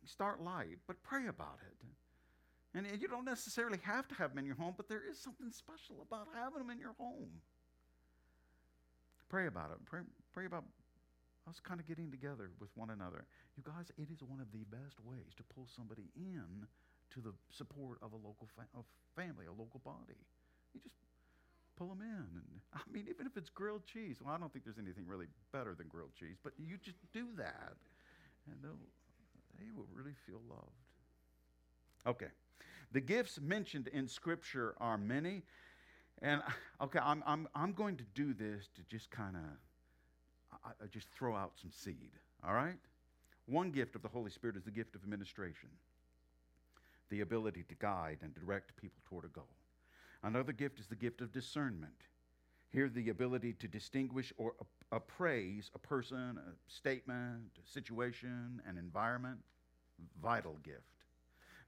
start 0.06 0.42
light, 0.42 0.78
but 0.88 1.02
pray 1.04 1.28
about 1.28 1.60
it. 1.66 1.78
And 2.78 3.02
you 3.02 3.08
don't 3.08 3.24
necessarily 3.24 3.80
have 3.84 4.08
to 4.10 4.16
have 4.16 4.32
them 4.32 4.40
in 4.40 4.46
your 4.46 4.56
home, 4.56 4.74
but 4.76 4.90
there 4.90 5.02
is 5.10 5.18
something 5.18 5.50
special 5.50 6.04
about 6.04 6.28
having 6.36 6.60
them 6.60 6.70
in 6.70 6.80
your 6.80 6.94
home. 7.00 7.32
Pray 9.30 9.48
about 9.48 9.72
it. 9.72 9.78
Pray, 9.86 10.02
pray 10.34 10.46
about 10.46 10.66
us 11.48 11.60
kind 11.62 11.80
of 11.80 11.88
getting 11.88 12.12
together 12.12 12.50
with 12.60 12.70
one 12.76 12.90
another. 12.90 13.24
You 13.56 13.64
guys, 13.64 13.92
it 13.98 14.10
is 14.12 14.22
one 14.24 14.42
of 14.42 14.52
the 14.52 14.66
best 14.68 15.00
ways 15.06 15.32
to 15.38 15.44
pull 15.56 15.68
somebody 15.72 16.12
in 16.18 16.68
to 17.14 17.22
the 17.22 17.32
support 17.50 18.00
of 18.02 18.12
a 18.12 18.20
local 18.20 18.50
fa- 18.56 18.68
family, 19.16 19.46
a 19.46 19.56
local 19.56 19.80
body. 19.86 20.20
You 20.74 20.82
just 20.84 20.98
pull 21.78 21.88
them 21.88 22.02
in. 22.02 22.28
And 22.36 22.60
I 22.74 22.84
mean, 22.92 23.06
even 23.08 23.26
if 23.26 23.38
it's 23.38 23.50
grilled 23.50 23.86
cheese, 23.86 24.18
well, 24.20 24.34
I 24.34 24.38
don't 24.38 24.52
think 24.52 24.66
there's 24.66 24.82
anything 24.82 25.08
really 25.08 25.28
better 25.54 25.76
than 25.76 25.88
grilled 25.88 26.14
cheese, 26.20 26.36
but 26.44 26.54
you 26.58 26.76
just 26.82 27.00
do 27.14 27.28
that, 27.38 27.78
and 28.52 28.60
they'll 28.62 28.84
they 29.60 29.72
will 29.76 29.88
really 29.94 30.16
feel 30.26 30.42
loved. 30.50 30.72
Okay. 32.08 32.32
The 32.92 33.02
gifts 33.02 33.40
mentioned 33.42 33.88
in 33.88 34.08
Scripture 34.08 34.76
are 34.80 34.98
many. 34.98 35.44
And, 36.22 36.42
okay, 36.82 37.00
I'm, 37.02 37.24
I'm, 37.26 37.48
I'm 37.54 37.74
going 37.74 37.98
to 37.98 38.06
do 38.14 38.34
this 38.34 38.70
to 38.76 38.82
just 38.90 39.12
kind 39.12 39.36
of 39.36 40.90
just 40.90 41.10
throw 41.12 41.36
out 41.36 41.52
some 41.62 41.72
seed, 41.72 42.12
all 42.46 42.54
right? 42.54 42.78
One 43.48 43.70
gift 43.70 43.96
of 43.96 44.02
the 44.02 44.08
Holy 44.08 44.32
Spirit 44.32 44.56
is 44.56 44.64
the 44.64 44.72
gift 44.72 44.96
of 44.96 45.04
administration, 45.04 45.70
the 47.10 47.22
ability 47.22 47.64
to 47.68 47.76
guide 47.76 48.20
and 48.22 48.34
direct 48.34 48.76
people 48.78 49.02
toward 49.06 49.26
a 49.26 49.28
goal. 49.28 49.50
Another 50.24 50.54
gift 50.54 50.80
is 50.80 50.88
the 50.88 50.96
gift 50.96 51.22
of 51.22 51.32
discernment. 51.32 51.94
Here, 52.76 52.90
the 52.90 53.08
ability 53.08 53.54
to 53.54 53.70
distinguish 53.70 54.34
or 54.36 54.54
appraise 54.92 55.72
a 55.76 55.80
person, 55.80 56.38
a 56.38 56.52
statement, 56.70 57.52
a 57.58 57.72
situation, 57.72 58.62
an 58.68 58.78
environment. 58.78 59.40
Vital 60.22 60.58
gift. 60.62 60.82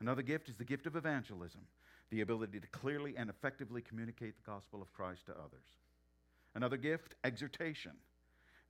Another 0.01 0.21
gift 0.21 0.49
is 0.49 0.57
the 0.57 0.65
gift 0.65 0.85
of 0.85 0.97
evangelism, 0.97 1.61
the 2.09 2.19
ability 2.19 2.59
to 2.59 2.67
clearly 2.67 3.15
and 3.15 3.29
effectively 3.29 3.81
communicate 3.81 4.35
the 4.35 4.51
gospel 4.51 4.81
of 4.81 4.91
Christ 4.91 5.27
to 5.27 5.31
others. 5.31 5.63
Another 6.55 6.75
gift, 6.75 7.15
exhortation, 7.23 7.93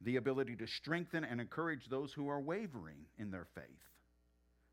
the 0.01 0.17
ability 0.17 0.56
to 0.58 0.67
strengthen 0.67 1.24
and 1.24 1.41
encourage 1.41 1.88
those 1.89 2.13
who 2.13 2.29
are 2.29 2.39
wavering 2.39 3.00
in 3.17 3.32
their 3.32 3.48
faith. 3.56 3.63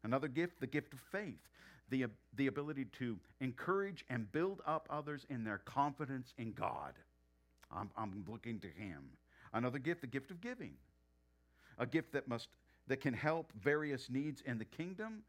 Another 0.02 0.28
gift, 0.28 0.60
the 0.60 0.66
gift 0.66 0.92
of 0.92 1.00
faith, 1.10 1.40
the, 1.88 2.04
the 2.36 2.48
ability 2.48 2.84
to 2.98 3.18
encourage 3.40 4.04
and 4.10 4.30
build 4.32 4.60
up 4.66 4.86
others 4.90 5.24
in 5.30 5.44
their 5.44 5.62
confidence 5.64 6.34
in 6.36 6.52
God. 6.52 6.92
I'm, 7.72 7.90
I'm 7.96 8.24
looking 8.28 8.60
to 8.60 8.68
Him. 8.68 9.04
Another 9.52 9.78
gift, 9.78 10.00
the 10.00 10.06
gift 10.06 10.30
of 10.30 10.40
giving, 10.40 10.74
a 11.78 11.86
gift 11.86 12.12
that 12.12 12.28
must 12.28 12.48
that 12.86 13.00
can 13.00 13.14
help 13.14 13.52
various 13.62 14.10
needs 14.10 14.42
in 14.42 14.58
the 14.58 14.64
kingdom, 14.64 15.22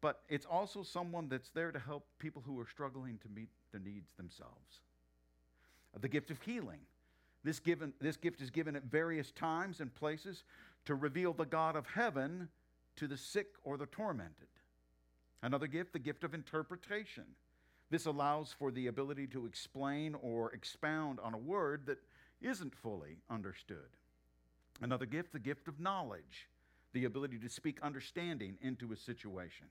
but 0.00 0.22
it's 0.28 0.46
also 0.46 0.82
someone 0.82 1.28
that's 1.28 1.50
there 1.50 1.70
to 1.70 1.78
help 1.78 2.06
people 2.18 2.42
who 2.44 2.58
are 2.58 2.66
struggling 2.66 3.18
to 3.18 3.28
meet 3.28 3.48
their 3.72 3.80
needs 3.80 4.10
themselves. 4.16 4.80
The 6.00 6.08
gift 6.08 6.30
of 6.30 6.40
healing. 6.40 6.80
This, 7.44 7.60
given, 7.60 7.92
this 8.00 8.16
gift 8.16 8.40
is 8.40 8.50
given 8.50 8.74
at 8.74 8.84
various 8.84 9.30
times 9.30 9.80
and 9.80 9.94
places 9.94 10.44
to 10.86 10.94
reveal 10.94 11.34
the 11.34 11.44
God 11.44 11.76
of 11.76 11.86
heaven 11.86 12.48
to 12.96 13.06
the 13.06 13.18
sick 13.18 13.48
or 13.64 13.76
the 13.76 13.86
tormented. 13.86 14.48
Another 15.42 15.66
gift, 15.66 15.92
the 15.92 15.98
gift 15.98 16.24
of 16.24 16.32
interpretation. 16.32 17.24
This 17.94 18.06
allows 18.06 18.52
for 18.52 18.72
the 18.72 18.88
ability 18.88 19.28
to 19.28 19.46
explain 19.46 20.16
or 20.20 20.50
expound 20.50 21.20
on 21.20 21.32
a 21.32 21.38
word 21.38 21.86
that 21.86 21.98
isn't 22.42 22.74
fully 22.74 23.18
understood. 23.30 23.86
Another 24.80 25.06
gift, 25.06 25.32
the 25.32 25.38
gift 25.38 25.68
of 25.68 25.78
knowledge, 25.78 26.48
the 26.92 27.04
ability 27.04 27.38
to 27.38 27.48
speak 27.48 27.80
understanding 27.82 28.58
into 28.60 28.92
a 28.92 28.96
situation. 28.96 29.68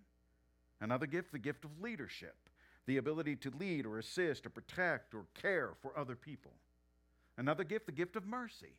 Another 0.79 1.05
gift, 1.05 1.33
the 1.33 1.37
gift 1.37 1.65
of 1.65 1.81
leadership, 1.81 2.37
the 2.85 2.95
ability 2.95 3.35
to 3.35 3.51
lead 3.59 3.85
or 3.85 3.99
assist 3.99 4.45
or 4.45 4.51
protect 4.51 5.13
or 5.13 5.25
care 5.33 5.71
for 5.81 5.91
other 5.99 6.15
people. 6.15 6.53
Another 7.37 7.65
gift, 7.65 7.87
the 7.87 7.91
gift 7.91 8.15
of 8.15 8.25
mercy, 8.25 8.71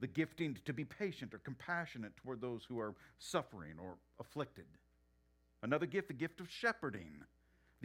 the 0.00 0.06
gifting 0.06 0.56
to 0.64 0.72
be 0.72 0.86
patient 0.86 1.34
or 1.34 1.38
compassionate 1.40 2.16
toward 2.16 2.40
those 2.40 2.64
who 2.64 2.80
are 2.80 2.94
suffering 3.18 3.74
or 3.78 3.96
afflicted. 4.18 4.64
Another 5.62 5.84
gift, 5.84 6.08
the 6.08 6.14
gift 6.14 6.40
of 6.40 6.50
shepherding, 6.50 7.24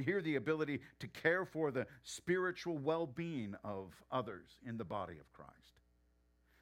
here 0.01 0.22
the 0.22 0.36
ability 0.36 0.82
to 1.00 1.08
care 1.08 1.46
for 1.46 1.72
the 1.72 1.88
spiritual 2.03 2.77
well 2.77 3.06
being 3.06 3.56
of 3.63 3.94
others 4.12 4.48
in 4.65 4.77
the 4.77 4.86
body 4.86 5.18
of 5.20 5.32
Christ. 5.34 5.53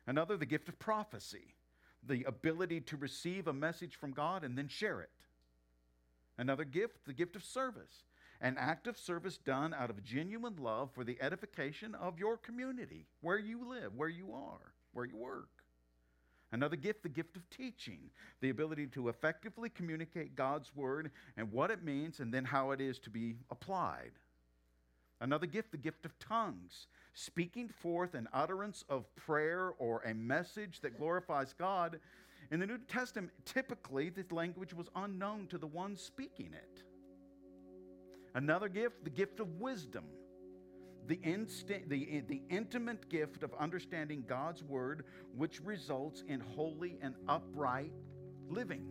Another, 0.05 0.37
the 0.37 0.45
gift 0.45 0.69
of 0.69 0.79
prophecy, 0.79 1.55
the 2.07 2.23
ability 2.23 2.81
to 2.81 2.97
receive 2.97 3.47
a 3.47 3.53
message 3.53 3.95
from 3.95 4.11
God 4.11 4.43
and 4.43 4.57
then 4.57 4.67
share 4.67 5.01
it. 5.01 5.09
Another 6.37 6.63
gift, 6.63 7.05
the 7.05 7.13
gift 7.13 7.35
of 7.35 7.43
service, 7.43 8.05
an 8.39 8.55
act 8.57 8.87
of 8.87 8.97
service 8.97 9.37
done 9.37 9.73
out 9.73 9.89
of 9.89 10.03
genuine 10.03 10.55
love 10.59 10.91
for 10.93 11.03
the 11.03 11.17
edification 11.21 11.95
of 11.95 12.19
your 12.19 12.37
community, 12.37 13.07
where 13.21 13.39
you 13.39 13.67
live, 13.67 13.95
where 13.95 14.09
you 14.09 14.33
are, 14.33 14.73
where 14.93 15.05
you 15.05 15.17
work. 15.17 15.56
Another 16.51 16.77
gift, 16.77 17.03
the 17.03 17.09
gift 17.09 17.35
of 17.35 17.49
teaching, 17.49 17.99
the 18.39 18.49
ability 18.49 18.87
to 18.87 19.09
effectively 19.09 19.69
communicate 19.69 20.35
God's 20.35 20.73
word 20.75 21.11
and 21.35 21.51
what 21.51 21.71
it 21.71 21.83
means 21.83 22.19
and 22.19 22.33
then 22.33 22.45
how 22.45 22.71
it 22.71 22.79
is 22.79 22.99
to 22.99 23.09
be 23.09 23.35
applied. 23.51 24.11
Another 25.19 25.47
gift, 25.47 25.71
the 25.71 25.77
gift 25.77 26.05
of 26.05 26.17
tongues, 26.19 26.87
speaking 27.13 27.67
forth 27.67 28.13
an 28.13 28.29
utterance 28.31 28.85
of 28.87 29.13
prayer 29.15 29.73
or 29.79 30.01
a 30.01 30.13
message 30.13 30.79
that 30.81 30.97
glorifies 30.97 31.53
God. 31.57 31.99
In 32.51 32.59
the 32.59 32.67
New 32.67 32.77
Testament, 32.77 33.31
typically 33.43 34.09
this 34.09 34.31
language 34.31 34.73
was 34.73 34.89
unknown 34.95 35.47
to 35.47 35.57
the 35.57 35.67
one 35.67 35.97
speaking 35.97 36.53
it. 36.53 36.83
Another 38.35 38.69
gift, 38.69 39.03
the 39.03 39.09
gift 39.09 39.39
of 39.39 39.59
wisdom 39.59 40.05
the, 41.07 41.19
instant, 41.23 41.89
the, 41.89 42.21
the 42.27 42.41
intimate 42.49 43.09
gift 43.09 43.43
of 43.43 43.53
understanding 43.59 44.23
God's 44.27 44.63
word, 44.63 45.05
which 45.35 45.61
results 45.61 46.23
in 46.27 46.39
holy 46.39 46.97
and 47.01 47.15
upright 47.27 47.93
living. 48.49 48.85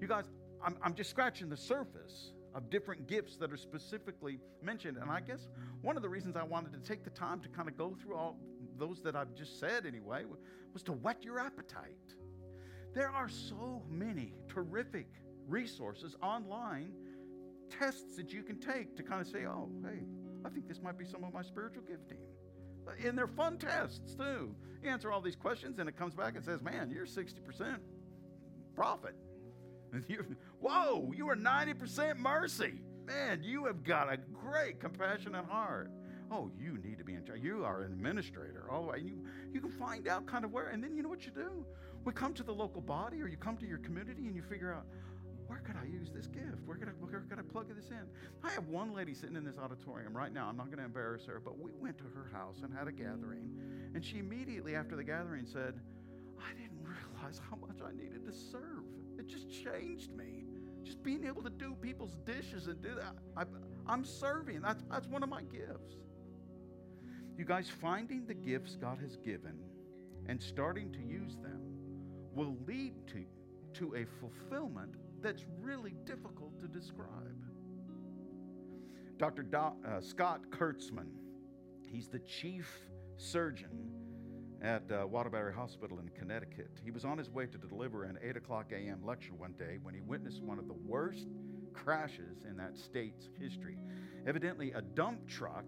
You 0.00 0.08
guys, 0.08 0.24
I'm, 0.64 0.76
I'm 0.82 0.94
just 0.94 1.10
scratching 1.10 1.48
the 1.48 1.56
surface 1.56 2.32
of 2.54 2.70
different 2.70 3.06
gifts 3.06 3.36
that 3.36 3.52
are 3.52 3.56
specifically 3.56 4.38
mentioned. 4.62 4.98
And 4.98 5.10
I 5.10 5.20
guess 5.20 5.48
one 5.80 5.96
of 5.96 6.02
the 6.02 6.08
reasons 6.08 6.36
I 6.36 6.44
wanted 6.44 6.72
to 6.72 6.78
take 6.78 7.02
the 7.02 7.10
time 7.10 7.40
to 7.40 7.48
kind 7.48 7.68
of 7.68 7.76
go 7.76 7.96
through 8.00 8.16
all 8.16 8.38
those 8.78 9.00
that 9.02 9.16
I've 9.16 9.34
just 9.34 9.58
said 9.58 9.86
anyway 9.86 10.24
was 10.72 10.82
to 10.84 10.92
whet 10.92 11.24
your 11.24 11.38
appetite. 11.38 12.14
There 12.94 13.08
are 13.08 13.28
so 13.28 13.82
many 13.88 14.34
terrific 14.48 15.06
resources 15.48 16.14
online, 16.22 16.92
tests 17.70 18.16
that 18.16 18.32
you 18.32 18.42
can 18.42 18.58
take 18.58 18.96
to 18.96 19.02
kind 19.02 19.20
of 19.20 19.26
say, 19.26 19.46
oh, 19.46 19.70
hey, 19.82 20.04
I 20.44 20.48
think 20.48 20.68
this 20.68 20.80
might 20.82 20.98
be 20.98 21.04
some 21.04 21.24
of 21.24 21.32
my 21.32 21.42
spiritual 21.42 21.82
gifting. 21.82 22.18
Uh, 22.86 22.92
and 23.06 23.16
they're 23.16 23.26
fun 23.26 23.58
tests 23.58 24.14
too. 24.14 24.54
You 24.82 24.90
answer 24.90 25.12
all 25.12 25.20
these 25.20 25.36
questions 25.36 25.78
and 25.78 25.88
it 25.88 25.96
comes 25.96 26.14
back 26.14 26.34
and 26.36 26.44
says, 26.44 26.62
man, 26.62 26.90
you're 26.90 27.06
60% 27.06 27.78
prophet. 28.74 29.14
whoa, 30.60 31.12
you 31.14 31.28
are 31.28 31.36
90% 31.36 32.16
mercy. 32.18 32.80
Man, 33.06 33.42
you 33.42 33.66
have 33.66 33.84
got 33.84 34.12
a 34.12 34.16
great 34.16 34.80
compassionate 34.80 35.44
heart. 35.44 35.90
Oh, 36.30 36.50
you 36.58 36.78
need 36.78 36.98
to 36.98 37.04
be 37.04 37.14
in 37.14 37.24
charge. 37.24 37.42
You 37.42 37.64
are 37.64 37.82
an 37.82 37.92
administrator. 37.92 38.66
All 38.70 38.82
the 38.82 38.88
way. 38.88 38.98
You, 39.04 39.22
you 39.52 39.60
can 39.60 39.70
find 39.72 40.08
out 40.08 40.26
kind 40.26 40.44
of 40.44 40.52
where. 40.52 40.68
And 40.68 40.82
then 40.82 40.96
you 40.96 41.02
know 41.02 41.08
what 41.08 41.26
you 41.26 41.32
do? 41.32 41.66
We 42.04 42.12
come 42.12 42.32
to 42.34 42.42
the 42.42 42.54
local 42.54 42.80
body 42.80 43.20
or 43.20 43.28
you 43.28 43.36
come 43.36 43.56
to 43.58 43.66
your 43.66 43.78
community 43.78 44.26
and 44.26 44.34
you 44.34 44.42
figure 44.42 44.72
out, 44.72 44.86
where 45.52 45.60
could 45.60 45.76
I 45.76 45.84
use 45.84 46.10
this 46.10 46.28
gift? 46.28 46.64
Where 46.64 46.78
could 46.78 46.88
I, 46.88 46.92
where 46.92 47.20
could 47.28 47.38
I 47.38 47.42
plug 47.42 47.68
this 47.76 47.90
in? 47.90 48.00
I 48.42 48.50
have 48.52 48.68
one 48.68 48.94
lady 48.94 49.12
sitting 49.12 49.36
in 49.36 49.44
this 49.44 49.58
auditorium 49.58 50.16
right 50.16 50.32
now. 50.32 50.46
I'm 50.48 50.56
not 50.56 50.66
going 50.66 50.78
to 50.78 50.84
embarrass 50.84 51.26
her, 51.26 51.42
but 51.44 51.60
we 51.60 51.72
went 51.78 51.98
to 51.98 52.04
her 52.04 52.26
house 52.32 52.60
and 52.62 52.72
had 52.72 52.88
a 52.88 52.92
gathering. 52.92 53.50
And 53.94 54.02
she 54.02 54.18
immediately 54.18 54.74
after 54.74 54.96
the 54.96 55.04
gathering 55.04 55.44
said, 55.44 55.74
I 56.40 56.54
didn't 56.54 56.80
realize 56.82 57.38
how 57.50 57.56
much 57.56 57.76
I 57.86 57.92
needed 57.92 58.24
to 58.24 58.32
serve. 58.32 58.84
It 59.18 59.26
just 59.26 59.50
changed 59.50 60.16
me. 60.16 60.46
Just 60.84 61.02
being 61.02 61.26
able 61.26 61.42
to 61.42 61.50
do 61.50 61.76
people's 61.82 62.16
dishes 62.24 62.66
and 62.68 62.80
do 62.80 62.94
that. 62.94 63.14
I, 63.36 63.92
am 63.92 64.06
serving. 64.06 64.62
That's, 64.62 64.82
that's 64.90 65.06
one 65.06 65.22
of 65.22 65.28
my 65.28 65.42
gifts. 65.42 65.96
You 67.36 67.44
guys, 67.44 67.68
finding 67.68 68.24
the 68.24 68.34
gifts 68.34 68.76
God 68.76 68.98
has 69.02 69.16
given 69.16 69.58
and 70.26 70.42
starting 70.42 70.90
to 70.92 71.00
use 71.00 71.36
them 71.36 71.60
will 72.34 72.56
lead 72.66 72.94
to, 73.08 73.26
to 73.74 73.96
a 73.96 74.06
fulfillment 74.18 74.96
that's 75.22 75.44
really 75.60 75.94
difficult 76.04 76.58
to 76.60 76.68
describe. 76.68 77.08
Dr. 79.16 79.42
Do, 79.42 79.56
uh, 79.56 80.00
Scott 80.00 80.40
Kurtzman, 80.50 81.06
he's 81.86 82.08
the 82.08 82.18
chief 82.20 82.68
surgeon 83.16 83.90
at 84.60 84.82
uh, 84.90 85.06
Waterbury 85.06 85.52
Hospital 85.52 85.98
in 85.98 86.08
Connecticut. 86.08 86.80
He 86.84 86.90
was 86.90 87.04
on 87.04 87.18
his 87.18 87.30
way 87.30 87.46
to 87.46 87.58
deliver 87.58 88.04
an 88.04 88.18
8 88.22 88.36
o'clock 88.36 88.72
a.m. 88.72 89.00
lecture 89.04 89.34
one 89.34 89.52
day 89.52 89.78
when 89.82 89.94
he 89.94 90.00
witnessed 90.00 90.42
one 90.42 90.58
of 90.58 90.66
the 90.66 90.76
worst 90.86 91.28
crashes 91.72 92.44
in 92.48 92.56
that 92.56 92.76
state's 92.76 93.28
history. 93.38 93.78
Evidently, 94.26 94.72
a 94.72 94.82
dump 94.82 95.26
truck 95.28 95.66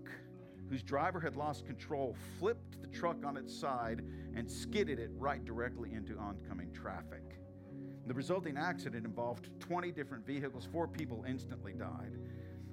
whose 0.68 0.82
driver 0.82 1.20
had 1.20 1.36
lost 1.36 1.66
control 1.66 2.16
flipped 2.38 2.80
the 2.80 2.88
truck 2.88 3.24
on 3.24 3.36
its 3.36 3.54
side 3.54 4.02
and 4.34 4.50
skidded 4.50 4.98
it 4.98 5.10
right 5.14 5.44
directly 5.44 5.92
into 5.92 6.16
oncoming 6.18 6.72
traffic. 6.72 7.38
The 8.06 8.14
resulting 8.14 8.56
accident 8.56 9.06
involved 9.06 9.48
20 9.60 9.90
different 9.92 10.26
vehicles. 10.26 10.68
Four 10.70 10.86
people 10.86 11.24
instantly 11.26 11.72
died. 11.72 12.18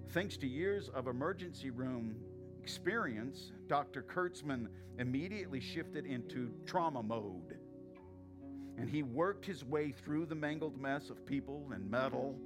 Thanks 0.10 0.36
to 0.38 0.48
years 0.48 0.90
of 0.90 1.08
emergency 1.08 1.70
room 1.70 2.16
experience, 2.62 3.52
Dr. 3.68 4.04
Kurtzman 4.04 4.68
immediately 5.00 5.60
shifted 5.60 6.06
into 6.06 6.52
trauma 6.66 7.02
mode. 7.02 7.58
And 8.78 8.90
he 8.90 9.04
worked 9.04 9.46
his 9.46 9.64
way 9.64 9.92
through 9.92 10.26
the 10.26 10.36
mangled 10.36 10.80
mess 10.80 11.10
of 11.10 11.26
people 11.26 11.70
and 11.74 11.90
metal. 11.90 12.38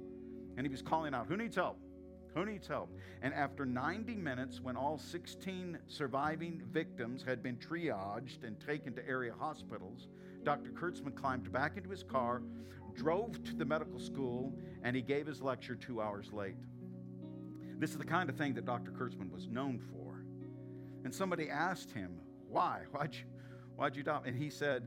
And 0.56 0.66
he 0.66 0.70
was 0.70 0.82
calling 0.82 1.14
out, 1.14 1.26
Who 1.26 1.36
needs 1.36 1.56
help? 1.56 1.78
Who 2.34 2.44
needs 2.44 2.68
help? 2.68 2.90
And 3.22 3.32
after 3.32 3.64
90 3.64 4.14
minutes, 4.16 4.60
when 4.60 4.76
all 4.76 4.98
16 4.98 5.78
surviving 5.86 6.62
victims 6.70 7.22
had 7.22 7.42
been 7.42 7.56
triaged 7.56 8.44
and 8.44 8.60
taken 8.60 8.94
to 8.94 9.08
area 9.08 9.32
hospitals, 9.38 10.08
Dr. 10.46 10.70
Kurtzman 10.70 11.12
climbed 11.12 11.52
back 11.52 11.76
into 11.76 11.90
his 11.90 12.04
car, 12.04 12.40
drove 12.94 13.42
to 13.42 13.56
the 13.56 13.64
medical 13.64 13.98
school, 13.98 14.56
and 14.84 14.94
he 14.94 15.02
gave 15.02 15.26
his 15.26 15.42
lecture 15.42 15.74
two 15.74 16.00
hours 16.00 16.32
late. 16.32 16.54
This 17.80 17.90
is 17.90 17.98
the 17.98 18.04
kind 18.04 18.30
of 18.30 18.36
thing 18.36 18.54
that 18.54 18.64
Dr. 18.64 18.92
Kurtzman 18.92 19.28
was 19.32 19.48
known 19.48 19.80
for. 19.90 20.24
And 21.02 21.12
somebody 21.12 21.50
asked 21.50 21.90
him, 21.90 22.20
Why? 22.48 22.82
Why'd 22.92 23.14
you, 23.14 23.24
why'd 23.74 23.96
you 23.96 24.04
die? 24.04 24.20
And 24.24 24.36
he 24.36 24.48
said, 24.48 24.86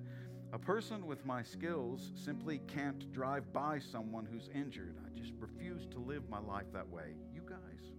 A 0.54 0.58
person 0.58 1.06
with 1.06 1.26
my 1.26 1.44
skills 1.44 2.14
simply 2.16 2.62
can't 2.66 3.12
drive 3.12 3.52
by 3.52 3.80
someone 3.80 4.26
who's 4.32 4.50
injured. 4.56 4.96
I 5.06 5.20
just 5.20 5.34
refuse 5.40 5.86
to 5.88 6.00
live 6.00 6.30
my 6.30 6.40
life 6.40 6.72
that 6.72 6.88
way. 6.88 7.16
You 7.34 7.42
guys, 7.46 7.92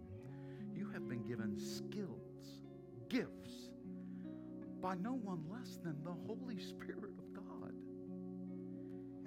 you 0.74 0.88
have 0.94 1.06
been 1.10 1.24
given 1.24 1.58
skills, 1.58 2.62
gifts, 3.10 3.68
by 4.80 4.94
no 4.94 5.12
one 5.12 5.44
less 5.50 5.78
than 5.84 6.02
the 6.02 6.14
Holy 6.26 6.58
Spirit. 6.58 7.09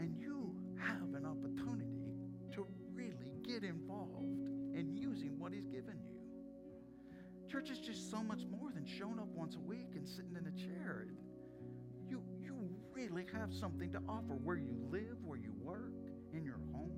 And 0.03 0.19
you 0.19 0.53
have 0.81 1.13
an 1.15 1.25
opportunity 1.25 2.11
to 2.55 2.67
really 2.93 3.31
get 3.41 3.63
involved 3.63 4.49
in 4.75 4.97
using 4.97 5.39
what 5.39 5.53
He's 5.53 5.65
given 5.67 5.95
you. 6.03 6.19
Church 7.49 7.69
is 7.69 7.79
just 7.79 8.11
so 8.11 8.21
much 8.21 8.41
more 8.51 8.69
than 8.73 8.85
showing 8.85 9.17
up 9.17 9.29
once 9.33 9.55
a 9.55 9.61
week 9.61 9.91
and 9.95 10.05
sitting 10.05 10.35
in 10.35 10.45
a 10.45 10.51
chair 10.51 11.07
You, 12.09 12.21
you 12.41 12.69
really 12.93 13.25
have 13.33 13.53
something 13.53 13.93
to 13.93 13.99
offer 14.09 14.33
where 14.43 14.57
you 14.57 14.75
live, 14.91 15.23
where 15.23 15.37
you 15.37 15.53
work, 15.61 15.93
in 16.33 16.43
your 16.43 16.59
home. 16.73 16.91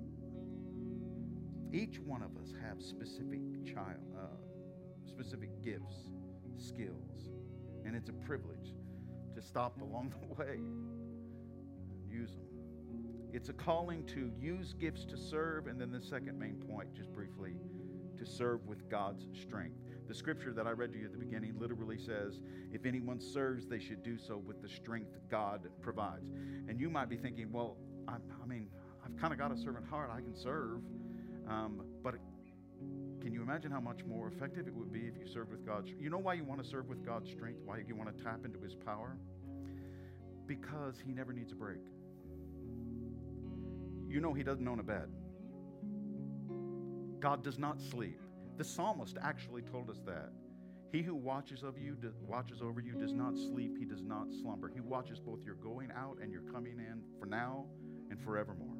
Each 1.72 2.00
one 2.00 2.22
of 2.22 2.36
us 2.42 2.52
have 2.68 2.82
specific 2.82 3.40
child, 3.64 4.02
uh, 4.18 5.06
specific 5.06 5.50
gifts, 5.62 6.10
skills, 6.56 7.30
and 7.84 7.94
it's 7.94 8.08
a 8.08 8.14
privilege 8.14 8.74
to 9.36 9.42
stop 9.42 9.80
along 9.80 10.12
the 10.20 10.34
way 10.42 10.56
and 10.56 12.10
use 12.10 12.32
them. 12.32 12.55
It's 13.36 13.50
a 13.50 13.52
calling 13.52 14.02
to 14.06 14.32
use 14.40 14.72
gifts 14.72 15.04
to 15.04 15.18
serve, 15.18 15.66
and 15.66 15.78
then 15.78 15.90
the 15.90 16.00
second 16.00 16.38
main 16.38 16.54
point, 16.54 16.94
just 16.94 17.12
briefly, 17.12 17.52
to 18.16 18.24
serve 18.24 18.66
with 18.66 18.88
God's 18.88 19.26
strength. 19.38 19.76
The 20.08 20.14
scripture 20.14 20.54
that 20.54 20.66
I 20.66 20.70
read 20.70 20.90
to 20.94 20.98
you 20.98 21.04
at 21.04 21.12
the 21.12 21.18
beginning 21.18 21.54
literally 21.58 21.98
says, 21.98 22.40
if 22.72 22.86
anyone 22.86 23.20
serves, 23.20 23.66
they 23.66 23.78
should 23.78 24.02
do 24.02 24.16
so 24.16 24.38
with 24.38 24.62
the 24.62 24.68
strength 24.70 25.18
God 25.30 25.68
provides. 25.82 26.30
And 26.66 26.80
you 26.80 26.88
might 26.88 27.10
be 27.10 27.18
thinking, 27.18 27.52
well, 27.52 27.76
I, 28.08 28.14
I 28.42 28.46
mean, 28.46 28.68
I've 29.04 29.14
kind 29.18 29.34
of 29.34 29.38
got 29.38 29.52
a 29.52 29.56
servant 29.58 29.86
heart. 29.86 30.10
I 30.10 30.22
can 30.22 30.34
serve. 30.34 30.80
Um, 31.46 31.82
but 32.02 32.14
can 33.20 33.34
you 33.34 33.42
imagine 33.42 33.70
how 33.70 33.80
much 33.80 34.02
more 34.06 34.28
effective 34.28 34.66
it 34.66 34.74
would 34.74 34.90
be 34.90 35.00
if 35.00 35.18
you 35.18 35.26
served 35.26 35.50
with 35.50 35.66
God's 35.66 35.88
strength? 35.88 36.02
You 36.02 36.08
know 36.08 36.16
why 36.16 36.32
you 36.32 36.44
want 36.44 36.62
to 36.62 36.66
serve 36.66 36.88
with 36.88 37.04
God's 37.04 37.28
strength? 37.28 37.60
Why 37.66 37.82
you 37.86 37.96
want 37.96 38.16
to 38.16 38.24
tap 38.24 38.46
into 38.46 38.58
his 38.60 38.74
power? 38.74 39.18
Because 40.46 40.94
he 41.06 41.12
never 41.12 41.34
needs 41.34 41.52
a 41.52 41.56
break. 41.56 41.82
You 44.16 44.22
know 44.22 44.32
he 44.32 44.42
doesn't 44.42 44.66
own 44.66 44.80
a 44.80 44.82
bed. 44.82 45.10
God 47.20 47.44
does 47.44 47.58
not 47.58 47.78
sleep. 47.82 48.18
The 48.56 48.64
psalmist 48.64 49.18
actually 49.22 49.60
told 49.60 49.90
us 49.90 50.00
that. 50.06 50.30
He 50.90 51.02
who 51.02 51.14
watches 51.14 51.62
of 51.62 51.76
you 51.76 51.98
watches 52.26 52.62
over 52.62 52.80
you 52.80 52.94
does 52.94 53.12
not 53.12 53.36
sleep, 53.36 53.76
he 53.78 53.84
does 53.84 54.02
not 54.02 54.28
slumber. 54.40 54.70
He 54.72 54.80
watches 54.80 55.20
both 55.20 55.44
your 55.44 55.56
going 55.56 55.90
out 55.94 56.16
and 56.22 56.32
your 56.32 56.40
coming 56.50 56.78
in 56.78 57.02
for 57.20 57.26
now 57.26 57.66
and 58.08 58.18
forevermore. 58.18 58.78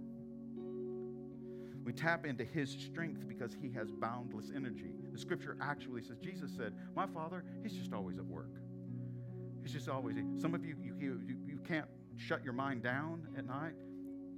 We 1.84 1.92
tap 1.92 2.24
into 2.24 2.44
his 2.44 2.70
strength 2.70 3.28
because 3.28 3.54
he 3.60 3.70
has 3.72 3.90
boundless 3.90 4.50
energy. 4.56 4.94
The 5.12 5.18
scripture 5.18 5.58
actually 5.60 6.02
says, 6.02 6.16
Jesus 6.16 6.50
said, 6.56 6.72
My 6.94 7.06
father, 7.06 7.44
he's 7.62 7.74
just 7.74 7.92
always 7.92 8.16
at 8.16 8.24
work. 8.24 8.54
He's 9.60 9.74
just 9.74 9.90
always, 9.90 10.16
some 10.40 10.54
of 10.54 10.64
you, 10.64 10.76
you, 10.82 10.94
you, 10.98 11.20
you 11.46 11.58
can't 11.58 11.88
shut 12.16 12.42
your 12.42 12.54
mind 12.54 12.82
down 12.82 13.28
at 13.36 13.44
night. 13.44 13.74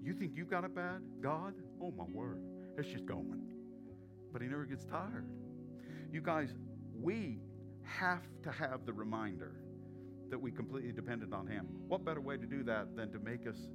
You 0.03 0.15
think 0.15 0.37
you 0.37 0.45
got 0.45 0.65
it 0.65 0.75
bad? 0.75 1.03
God? 1.21 1.55
Oh 1.83 1.93
my 1.93 2.05
word. 2.05 2.43
It's 2.77 2.89
just 2.89 3.07
going 3.07 3.49
but 4.33 4.43
he 4.43 4.49
never 4.49 4.65
gets 4.65 4.85
tired. 4.85 5.27
You 6.13 6.21
guys, 6.21 6.55
we 6.95 7.39
have 7.83 8.23
to 8.43 8.51
have 8.51 8.85
the 8.87 8.93
reminder 8.93 9.53
that 10.31 10.39
we 10.39 10.51
completely 10.51 10.93
depended 10.93 11.33
on 11.33 11.47
him. 11.47 11.67
What 11.87 12.05
better 12.05 12.21
way 12.21 12.37
to 12.37 12.47
do 12.47 12.63
that 12.65 12.95
than 12.97 13.11
to 13.13 13.19
make 13.19 13.47
us 13.47 13.69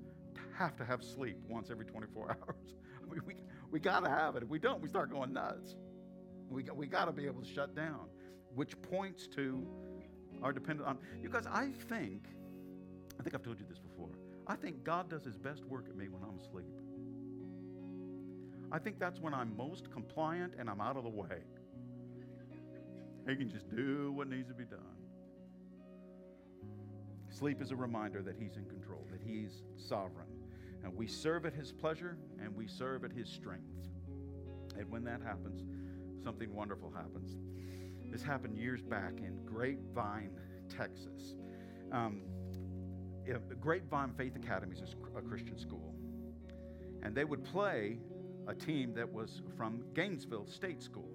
have 0.57 0.75
to 0.77 0.85
have 0.85 1.03
sleep 1.03 1.37
once 1.47 1.69
every 1.71 1.85
24 1.85 2.29
hours? 2.47 2.75
we, 3.07 3.19
we, 3.25 3.35
we 3.71 3.79
got 3.79 4.03
to 4.03 4.09
have 4.09 4.35
it. 4.35 4.43
If 4.43 4.49
we 4.49 4.59
don't, 4.59 4.81
we 4.81 4.87
start 4.87 5.11
going 5.11 5.33
nuts. 5.33 5.75
We, 6.49 6.63
we 6.73 6.85
got 6.85 7.05
to 7.05 7.11
be 7.11 7.25
able 7.25 7.41
to 7.41 7.51
shut 7.51 7.75
down, 7.75 8.07
which 8.53 8.79
points 8.83 9.27
to 9.36 9.65
our 10.43 10.53
dependence 10.53 10.88
on. 10.88 10.97
You 11.21 11.29
guys, 11.29 11.45
I 11.51 11.71
think, 11.89 12.25
I 13.19 13.23
think 13.23 13.33
I've 13.33 13.43
told 13.43 13.59
you 13.59 13.65
this 13.67 13.79
before, 13.79 14.09
I 14.47 14.56
think 14.56 14.84
God 14.84 15.10
does 15.10 15.23
his 15.23 15.38
best 15.38 15.63
work 15.65 15.86
at 15.89 15.95
me 15.95 16.10
when 16.10 16.23
I'm 16.23 16.39
asleep. 16.39 16.73
I 18.71 18.79
think 18.79 18.99
that's 18.99 19.19
when 19.19 19.34
I'm 19.34 19.56
most 19.56 19.91
compliant 19.91 20.53
and 20.58 20.69
I'm 20.69 20.82
out 20.82 20.97
of 20.97 21.03
the 21.03 21.10
way. 21.10 21.43
He 23.27 23.36
can 23.36 23.49
just 23.49 23.69
do 23.73 24.12
what 24.12 24.27
needs 24.27 24.49
to 24.49 24.53
be 24.53 24.65
done. 24.65 24.79
Sleep 27.29 27.62
is 27.62 27.71
a 27.71 27.75
reminder 27.75 28.21
that 28.21 28.36
He's 28.38 28.58
in 28.58 28.65
control, 28.65 29.08
that 29.12 29.21
He's 29.25 29.63
sovereign. 29.77 30.27
And 30.84 30.93
we 30.95 31.08
serve 31.08 31.45
at 31.45 31.53
His 31.53 31.71
pleasure 31.71 32.17
and 32.41 32.53
we 32.56 32.67
serve 32.67 33.06
at 33.06 33.12
His 33.12 33.29
strength. 33.29 33.71
And 34.77 34.89
when 34.89 35.03
that 35.06 35.21
happens, 35.21 35.63
something 36.23 36.53
wonderful 36.53 36.91
happens. 36.91 37.38
This 38.12 38.21
happened 38.21 38.58
years 38.58 38.82
back 38.82 39.13
in 39.19 39.39
Grapevine, 39.45 40.32
Texas. 40.69 41.36
Um, 41.91 42.21
Grapevine 43.59 44.13
Faith 44.17 44.36
Academy 44.36 44.75
is 44.75 44.95
a 45.15 45.21
Christian 45.21 45.57
school. 45.57 45.93
And 47.01 47.15
they 47.15 47.25
would 47.25 47.43
play 47.43 47.99
a 48.47 48.53
team 48.53 48.93
that 48.95 49.12
was 49.12 49.41
from 49.57 49.83
Gainesville 49.93 50.47
State 50.47 50.81
School. 50.81 51.09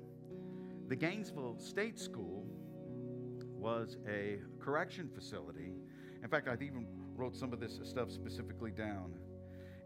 The 0.88 0.96
Gainesville 0.96 1.58
State 1.58 1.98
School 1.98 2.46
was 3.54 3.96
a 4.08 4.38
correction 4.58 5.10
facility. 5.14 5.72
In 6.22 6.28
fact, 6.28 6.48
I 6.48 6.54
even 6.54 6.86
wrote 7.16 7.36
some 7.36 7.52
of 7.52 7.60
this 7.60 7.80
stuff 7.84 8.10
specifically 8.10 8.70
down. 8.70 9.14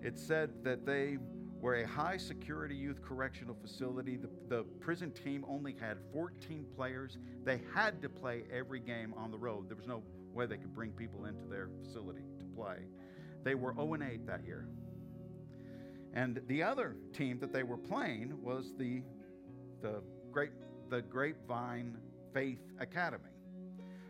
It 0.01 0.19
said 0.19 0.51
that 0.65 0.85
they 0.85 1.19
were 1.61 1.77
a 1.77 1.87
high 1.87 2.17
security 2.17 2.75
youth 2.75 3.01
correctional 3.03 3.57
facility. 3.61 4.17
The, 4.17 4.29
the, 4.49 4.65
prison 4.81 5.13
team 5.13 5.45
only 5.49 5.77
had 5.81 5.97
14 6.13 6.67
players. 6.75 7.19
They 7.45 7.61
had 7.73 8.03
to 8.03 8.09
play 8.09 8.43
every 8.53 8.81
game 8.81 9.15
on 9.17 9.31
the 9.31 9.39
road. 9.39 9.69
There 9.69 9.77
was 9.77 9.87
no 9.87 10.03
way 10.35 10.47
they 10.47 10.57
could 10.57 10.75
bring 10.75 10.91
people 10.93 11.27
into 11.27 11.45
their 11.45 11.69
facility 11.83 12.23
to 12.39 12.45
play. 12.57 12.79
They 13.45 13.55
were 13.55 13.75
0 13.75 13.99
8 14.03 14.27
that 14.27 14.45
year. 14.45 14.69
And 16.15 16.41
the 16.47 16.63
other 16.63 16.97
team 17.13 17.39
that 17.41 17.53
they 17.53 17.63
were 17.63 17.79
playing 17.79 18.35
was 18.43 18.73
the, 18.79 19.03
the, 19.81 20.03
grape, 20.31 20.53
the 20.91 21.03
Grapevine 21.03 21.97
Faith 22.35 22.61
Academy. 22.79 23.31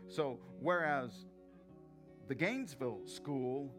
So, 0.09 0.39
whereas 0.59 1.25
the 2.27 2.35
Gainesville 2.35 3.01
school, 3.05 3.73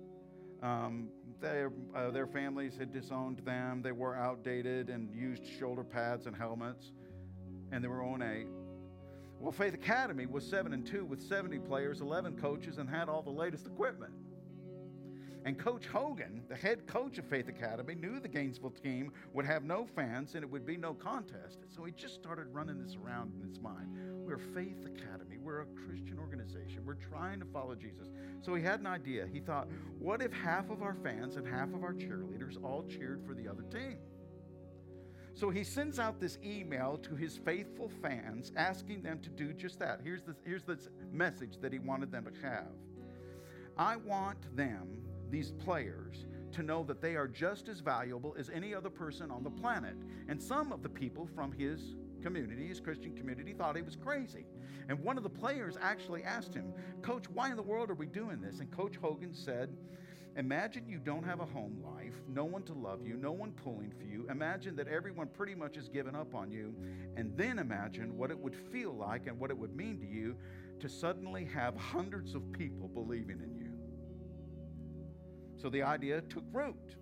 um, 0.62 1.08
their, 1.40 1.70
uh, 1.94 2.10
their 2.10 2.26
families 2.26 2.76
had 2.78 2.92
disowned 2.92 3.38
them, 3.44 3.82
they 3.82 3.92
were 3.92 4.16
outdated 4.16 4.88
and 4.88 5.14
used 5.14 5.44
shoulder 5.58 5.84
pads 5.84 6.26
and 6.26 6.34
helmets, 6.34 6.92
and 7.72 7.84
they 7.84 7.88
were 7.88 8.02
on 8.02 8.22
a 8.22 8.46
well, 9.40 9.52
Faith 9.52 9.74
Academy 9.74 10.26
was 10.26 10.44
7 10.46 10.72
and 10.72 10.86
2 10.86 11.04
with 11.04 11.20
70 11.22 11.58
players, 11.60 12.00
11 12.00 12.38
coaches, 12.40 12.78
and 12.78 12.88
had 12.88 13.08
all 13.08 13.22
the 13.22 13.30
latest 13.30 13.66
equipment. 13.66 14.12
And 15.46 15.58
Coach 15.58 15.86
Hogan, 15.86 16.42
the 16.48 16.56
head 16.56 16.86
coach 16.86 17.18
of 17.18 17.26
Faith 17.26 17.48
Academy, 17.48 17.94
knew 17.94 18.18
the 18.18 18.28
Gainesville 18.28 18.70
team 18.70 19.12
would 19.34 19.44
have 19.44 19.62
no 19.62 19.86
fans 19.94 20.34
and 20.34 20.42
it 20.42 20.50
would 20.50 20.64
be 20.64 20.78
no 20.78 20.94
contest. 20.94 21.58
So 21.68 21.84
he 21.84 21.92
just 21.92 22.14
started 22.14 22.46
running 22.50 22.82
this 22.82 22.96
around 22.96 23.34
in 23.34 23.46
his 23.46 23.60
mind. 23.60 23.88
We're 24.24 24.38
Faith 24.38 24.86
Academy. 24.86 25.36
We're 25.36 25.60
a 25.60 25.66
Christian 25.86 26.18
organization. 26.18 26.82
We're 26.86 26.94
trying 26.94 27.40
to 27.40 27.46
follow 27.46 27.74
Jesus. 27.74 28.08
So 28.40 28.54
he 28.54 28.62
had 28.62 28.80
an 28.80 28.86
idea. 28.86 29.26
He 29.30 29.40
thought, 29.40 29.68
what 29.98 30.22
if 30.22 30.32
half 30.32 30.70
of 30.70 30.82
our 30.82 30.94
fans 30.94 31.36
and 31.36 31.46
half 31.46 31.74
of 31.74 31.84
our 31.84 31.92
cheerleaders 31.92 32.56
all 32.64 32.82
cheered 32.88 33.22
for 33.26 33.34
the 33.34 33.46
other 33.46 33.64
team? 33.64 33.98
So 35.34 35.50
he 35.50 35.64
sends 35.64 35.98
out 35.98 36.20
this 36.20 36.38
email 36.44 36.96
to 37.02 37.16
his 37.16 37.36
faithful 37.36 37.90
fans 38.00 38.52
asking 38.56 39.02
them 39.02 39.18
to 39.20 39.30
do 39.30 39.52
just 39.52 39.80
that. 39.80 40.00
Here's 40.04 40.22
the, 40.22 40.36
here's 40.44 40.62
the 40.62 40.78
message 41.12 41.58
that 41.60 41.72
he 41.72 41.80
wanted 41.80 42.12
them 42.12 42.24
to 42.24 42.46
have 42.46 42.68
I 43.76 43.96
want 43.96 44.56
them 44.56 45.02
these 45.30 45.50
players 45.50 46.26
to 46.52 46.62
know 46.62 46.84
that 46.84 47.02
they 47.02 47.16
are 47.16 47.26
just 47.26 47.68
as 47.68 47.80
valuable 47.80 48.36
as 48.38 48.48
any 48.48 48.72
other 48.72 48.90
person 48.90 49.32
on 49.32 49.42
the 49.42 49.50
planet. 49.50 49.96
And 50.28 50.40
some 50.40 50.72
of 50.72 50.84
the 50.84 50.88
people 50.88 51.28
from 51.34 51.50
his 51.50 51.96
community, 52.22 52.68
his 52.68 52.78
Christian 52.78 53.16
community, 53.16 53.52
thought 53.52 53.74
he 53.74 53.82
was 53.82 53.96
crazy. 53.96 54.46
And 54.88 55.02
one 55.02 55.16
of 55.16 55.24
the 55.24 55.30
players 55.30 55.76
actually 55.80 56.22
asked 56.22 56.54
him, 56.54 56.72
Coach, 57.02 57.24
why 57.28 57.50
in 57.50 57.56
the 57.56 57.62
world 57.62 57.90
are 57.90 57.94
we 57.94 58.06
doing 58.06 58.40
this? 58.40 58.60
And 58.60 58.70
Coach 58.70 58.94
Hogan 58.96 59.34
said, 59.34 59.76
Imagine 60.36 60.88
you 60.88 60.98
don't 60.98 61.22
have 61.22 61.38
a 61.38 61.44
home 61.44 61.80
life, 61.84 62.14
no 62.28 62.44
one 62.44 62.62
to 62.64 62.72
love 62.72 63.06
you, 63.06 63.16
no 63.16 63.30
one 63.30 63.52
pulling 63.52 63.92
for 63.92 64.04
you. 64.04 64.26
Imagine 64.28 64.74
that 64.76 64.88
everyone 64.88 65.28
pretty 65.28 65.54
much 65.54 65.76
has 65.76 65.88
given 65.88 66.16
up 66.16 66.34
on 66.34 66.50
you. 66.50 66.74
And 67.16 67.36
then 67.36 67.60
imagine 67.60 68.16
what 68.16 68.30
it 68.30 68.38
would 68.38 68.56
feel 68.72 68.92
like 68.92 69.28
and 69.28 69.38
what 69.38 69.50
it 69.50 69.56
would 69.56 69.76
mean 69.76 70.00
to 70.00 70.06
you 70.06 70.36
to 70.80 70.88
suddenly 70.88 71.44
have 71.44 71.76
hundreds 71.76 72.34
of 72.34 72.50
people 72.52 72.88
believing 72.88 73.40
in 73.40 73.54
you. 73.54 73.70
So 75.56 75.70
the 75.70 75.82
idea 75.82 76.20
took 76.22 76.44
root. 76.52 76.96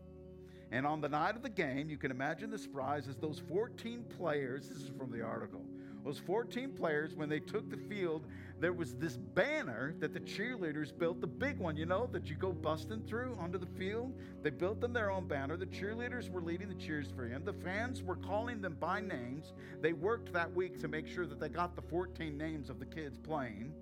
And 0.71 0.87
on 0.87 1.01
the 1.01 1.09
night 1.09 1.35
of 1.35 1.42
the 1.42 1.51
game, 1.51 1.88
you 1.88 1.97
can 1.97 2.11
imagine 2.11 2.51
the 2.51 2.59
surprise 2.59 3.09
as 3.09 3.16
those 3.16 3.40
14 3.49 4.05
players, 4.18 4.68
this 4.68 4.79
is 4.79 4.90
from 4.99 5.11
the 5.11 5.23
article, 5.23 5.64
Those 6.05 6.19
14 6.19 6.73
players, 6.73 7.15
when 7.15 7.29
they 7.29 7.38
took 7.38 7.71
the 7.71 7.77
field, 7.77 8.27
there 8.59 8.73
was 8.73 8.95
this 8.95 9.17
banner 9.17 9.95
that 10.01 10.12
the 10.12 10.21
cheerleaders 10.21 10.97
built, 10.97 11.21
the 11.21 11.27
big 11.27 11.59
one, 11.59 11.77
you 11.77 11.87
know, 11.87 12.09
that 12.12 12.27
you 12.27 12.35
go 12.35 12.53
busting 12.53 13.03
through 13.03 13.37
onto 13.41 13.59
the 13.59 13.67
field. 13.67 14.12
They 14.43 14.51
built 14.51 14.81
them 14.81 14.93
their 14.93 15.11
own 15.11 15.29
banner. 15.29 15.57
The 15.57 15.67
cheerleaders 15.67 16.29
were 16.29 16.41
leading 16.41 16.69
the 16.69 16.75
cheers 16.75 17.09
for 17.15 17.27
him. 17.27 17.45
The 17.45 17.53
fans 17.53 18.03
were 18.03 18.17
calling 18.17 18.61
them 18.61 18.77
by 18.81 19.01
names. 19.01 19.53
They 19.81 19.93
worked 19.93 20.33
that 20.33 20.53
week 20.53 20.81
to 20.81 20.88
make 20.88 21.07
sure 21.07 21.27
that 21.27 21.38
they 21.38 21.49
got 21.49 21.77
the 21.77 21.83
14 21.83 22.37
names 22.37 22.69
of 22.69 22.79
the 22.79 22.87
kids 22.87 23.19
playing. 23.19 23.73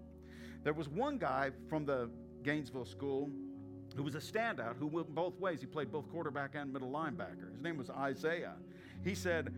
There 0.63 0.75
was 0.75 0.89
one 0.89 1.17
guy 1.17 1.51
from 1.69 1.87
the 1.87 2.11
Gainesville 2.43 2.85
school 2.85 3.31
who 3.97 4.03
was 4.03 4.15
a 4.15 4.19
standout 4.19 4.77
who 4.79 4.87
went 4.87 5.15
both 5.15 5.39
ways. 5.41 5.61
He 5.61 5.67
played 5.67 5.91
both 5.91 6.09
quarterback 6.11 6.55
and 6.55 6.73
middle 6.73 6.91
linebacker. 6.91 7.53
His 7.53 7.63
name 7.63 7.77
was 7.77 7.91
Isaiah. 7.91 8.55
He 9.05 9.15
said, 9.15 9.55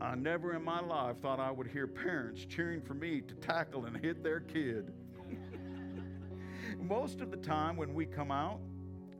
I 0.00 0.14
never 0.14 0.54
in 0.56 0.64
my 0.64 0.80
life 0.80 1.18
thought 1.18 1.40
I 1.40 1.50
would 1.50 1.66
hear 1.66 1.86
parents 1.86 2.46
cheering 2.46 2.80
for 2.80 2.94
me 2.94 3.20
to 3.20 3.34
tackle 3.34 3.84
and 3.84 3.96
hit 3.96 4.22
their 4.22 4.40
kid. 4.40 4.92
Most 6.80 7.20
of 7.20 7.30
the 7.30 7.36
time 7.36 7.76
when 7.76 7.92
we 7.92 8.06
come 8.06 8.30
out, 8.30 8.60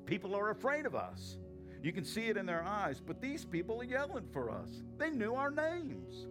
people 0.06 0.34
are 0.34 0.50
afraid 0.50 0.86
of 0.86 0.94
us. 0.94 1.36
You 1.82 1.92
can 1.92 2.04
see 2.04 2.28
it 2.28 2.36
in 2.36 2.46
their 2.46 2.62
eyes, 2.62 3.00
but 3.04 3.20
these 3.20 3.44
people 3.44 3.80
are 3.80 3.84
yelling 3.84 4.26
for 4.32 4.50
us. 4.50 4.82
They 4.98 5.10
knew 5.10 5.34
our 5.34 5.50
names. 5.50 6.26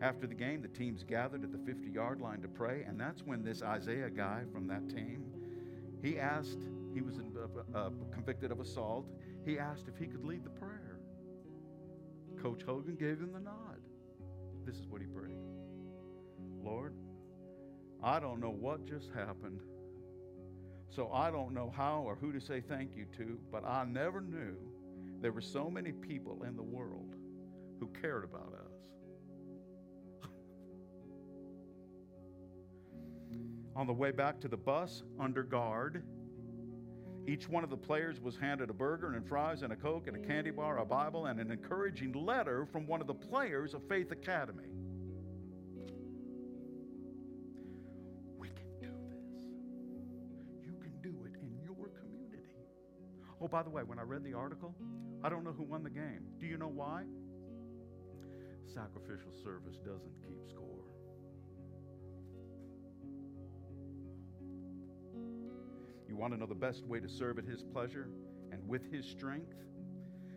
After 0.00 0.26
the 0.26 0.34
game, 0.34 0.62
the 0.62 0.68
teams 0.68 1.02
gathered 1.02 1.44
at 1.44 1.52
the 1.52 1.58
50 1.58 1.90
yard 1.90 2.20
line 2.20 2.42
to 2.42 2.48
pray, 2.48 2.84
and 2.86 2.98
that's 2.98 3.22
when 3.22 3.42
this 3.42 3.62
Isaiah 3.62 4.10
guy 4.10 4.42
from 4.52 4.66
that 4.68 4.88
team, 4.88 5.24
he 6.02 6.18
asked, 6.18 6.58
he 6.92 7.00
was 7.00 7.18
uh, 7.18 7.78
uh, 7.78 7.90
convicted 8.12 8.50
of 8.50 8.60
assault, 8.60 9.06
he 9.44 9.58
asked 9.58 9.88
if 9.88 9.96
he 9.98 10.06
could 10.06 10.24
lead 10.24 10.44
the 10.44 10.50
prayer. 10.50 10.98
Coach 12.42 12.62
Hogan 12.62 12.96
gave 12.96 13.20
him 13.20 13.32
the 13.32 13.40
nod. 13.40 13.73
This 14.64 14.76
is 14.76 14.86
what 14.88 15.00
he 15.00 15.06
prayed 15.06 15.36
Lord, 16.62 16.94
I 18.02 18.20
don't 18.20 18.40
know 18.40 18.50
what 18.50 18.86
just 18.86 19.10
happened. 19.14 19.60
So 20.88 21.10
I 21.12 21.30
don't 21.30 21.52
know 21.52 21.72
how 21.74 22.02
or 22.06 22.14
who 22.14 22.32
to 22.32 22.40
say 22.40 22.60
thank 22.60 22.96
you 22.96 23.06
to, 23.16 23.38
but 23.50 23.64
I 23.64 23.84
never 23.84 24.20
knew 24.20 24.56
there 25.20 25.32
were 25.32 25.40
so 25.40 25.68
many 25.68 25.90
people 25.90 26.44
in 26.44 26.54
the 26.54 26.62
world 26.62 27.16
who 27.80 27.88
cared 28.00 28.24
about 28.24 28.54
us. 28.54 30.30
On 33.76 33.86
the 33.86 33.92
way 33.92 34.12
back 34.12 34.40
to 34.40 34.48
the 34.48 34.56
bus, 34.56 35.02
under 35.18 35.42
guard, 35.42 36.04
each 37.26 37.48
one 37.48 37.64
of 37.64 37.70
the 37.70 37.76
players 37.76 38.20
was 38.20 38.36
handed 38.36 38.68
a 38.70 38.72
burger 38.74 39.14
and 39.14 39.26
fries 39.26 39.62
and 39.62 39.72
a 39.72 39.76
Coke 39.76 40.06
and 40.06 40.16
a 40.16 40.20
candy 40.20 40.50
bar, 40.50 40.78
a 40.78 40.84
Bible, 40.84 41.26
and 41.26 41.40
an 41.40 41.50
encouraging 41.50 42.12
letter 42.12 42.66
from 42.66 42.86
one 42.86 43.00
of 43.00 43.06
the 43.06 43.14
players 43.14 43.72
of 43.72 43.82
Faith 43.88 44.10
Academy. 44.10 44.68
We 48.38 48.48
can 48.48 48.66
do 48.80 48.92
this. 49.08 49.42
You 50.62 50.74
can 50.80 50.92
do 51.02 51.24
it 51.24 51.32
in 51.40 51.58
your 51.64 51.88
community. 51.88 52.44
Oh, 53.40 53.48
by 53.48 53.62
the 53.62 53.70
way, 53.70 53.82
when 53.82 53.98
I 53.98 54.02
read 54.02 54.22
the 54.22 54.34
article, 54.34 54.74
I 55.22 55.30
don't 55.30 55.44
know 55.44 55.52
who 55.52 55.64
won 55.64 55.82
the 55.82 55.90
game. 55.90 56.26
Do 56.38 56.46
you 56.46 56.58
know 56.58 56.68
why? 56.68 57.04
Sacrificial 58.66 59.32
service 59.42 59.76
doesn't 59.78 60.14
keep 60.26 60.42
score. 60.50 60.93
You 66.14 66.20
want 66.20 66.32
to 66.32 66.38
know 66.38 66.46
the 66.46 66.54
best 66.54 66.86
way 66.86 67.00
to 67.00 67.08
serve 67.08 67.40
at 67.40 67.44
His 67.44 67.64
pleasure 67.64 68.08
and 68.52 68.68
with 68.68 68.88
His 68.92 69.04
strength? 69.04 69.56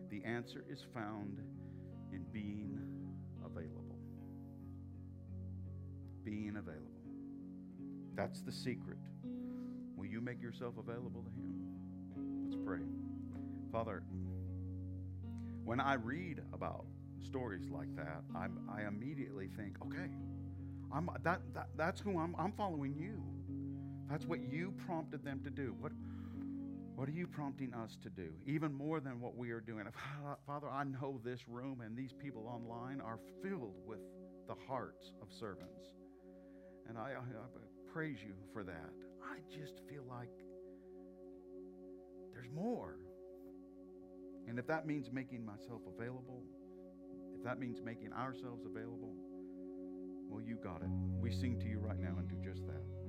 The 0.10 0.24
answer 0.26 0.66
is 0.68 0.84
found 0.92 1.38
in 2.12 2.26
being 2.34 2.80
available. 3.46 4.00
Being 6.24 6.56
available. 6.58 6.88
That's 8.16 8.42
the 8.42 8.52
secret. 8.52 8.98
Will 9.96 10.08
you 10.08 10.20
make 10.20 10.42
yourself 10.42 10.74
available 10.80 11.22
to 11.22 11.30
Him? 11.30 12.50
Let's 12.50 12.60
pray. 12.66 12.82
Father, 13.72 14.02
when 15.64 15.80
I 15.80 15.94
read 15.94 16.42
about 16.54 16.88
stories 17.24 17.70
like 17.70 17.96
that, 17.98 18.24
I'm, 18.36 18.68
i 18.68 18.88
immediately 18.88 19.48
think, 19.56 19.76
okay, 19.86 20.10
I'm, 20.92 21.08
that, 21.22 21.42
that, 21.54 21.68
that's 21.76 22.02
who 22.02 22.18
I'm, 22.18 22.36
I'm 22.40 22.54
following 22.54 22.96
you. 22.96 23.22
That's 24.10 24.26
what 24.26 24.40
you 24.42 24.74
prompted 24.86 25.24
them 25.24 25.42
to 25.44 25.50
do. 25.50 25.76
What, 25.80 25.92
what 26.96 27.10
are 27.10 27.14
you 27.14 27.28
prompting 27.28 27.74
us 27.74 27.98
to 28.04 28.10
do? 28.10 28.30
Even 28.46 28.74
more 28.74 29.00
than 29.00 29.20
what 29.20 29.36
we 29.36 29.52
are 29.52 29.60
doing. 29.60 29.86
Father, 30.48 30.70
I 30.70 30.84
know 30.86 31.20
this 31.24 31.42
room 31.48 31.82
and 31.82 31.98
these 31.98 32.14
people 32.14 32.48
online 32.48 33.02
are 33.02 33.20
filled 33.44 33.76
with 33.86 34.00
the 34.48 34.56
hearts 34.68 35.12
of 35.22 35.28
servants. 35.38 35.82
And 36.88 36.98
I, 36.98 37.12
I, 37.12 37.20
I 37.20 37.92
praise 37.92 38.18
you 38.26 38.34
for 38.54 38.64
that. 38.64 38.94
I 39.22 39.40
just 39.54 39.82
feel 39.90 40.04
like 40.08 40.30
there's 42.34 42.50
more. 42.54 42.96
And 44.48 44.58
if 44.58 44.68
that 44.68 44.88
means 44.88 45.10
making 45.12 45.46
myself 45.46 45.82
available, 45.94 46.44
if 47.36 47.44
that 47.44 47.60
means 47.60 47.80
making 47.84 48.14
ourselves 48.14 48.64
available, 48.66 49.14
well, 50.30 50.42
you 50.42 50.56
got 50.56 50.82
it. 50.82 50.90
We 51.20 51.32
sing 51.32 51.60
to 51.60 51.68
you 51.68 51.80
right 51.80 52.00
now 52.00 52.16
and 52.18 52.28
do 52.30 52.36
just 52.42 52.66
that. 52.68 53.07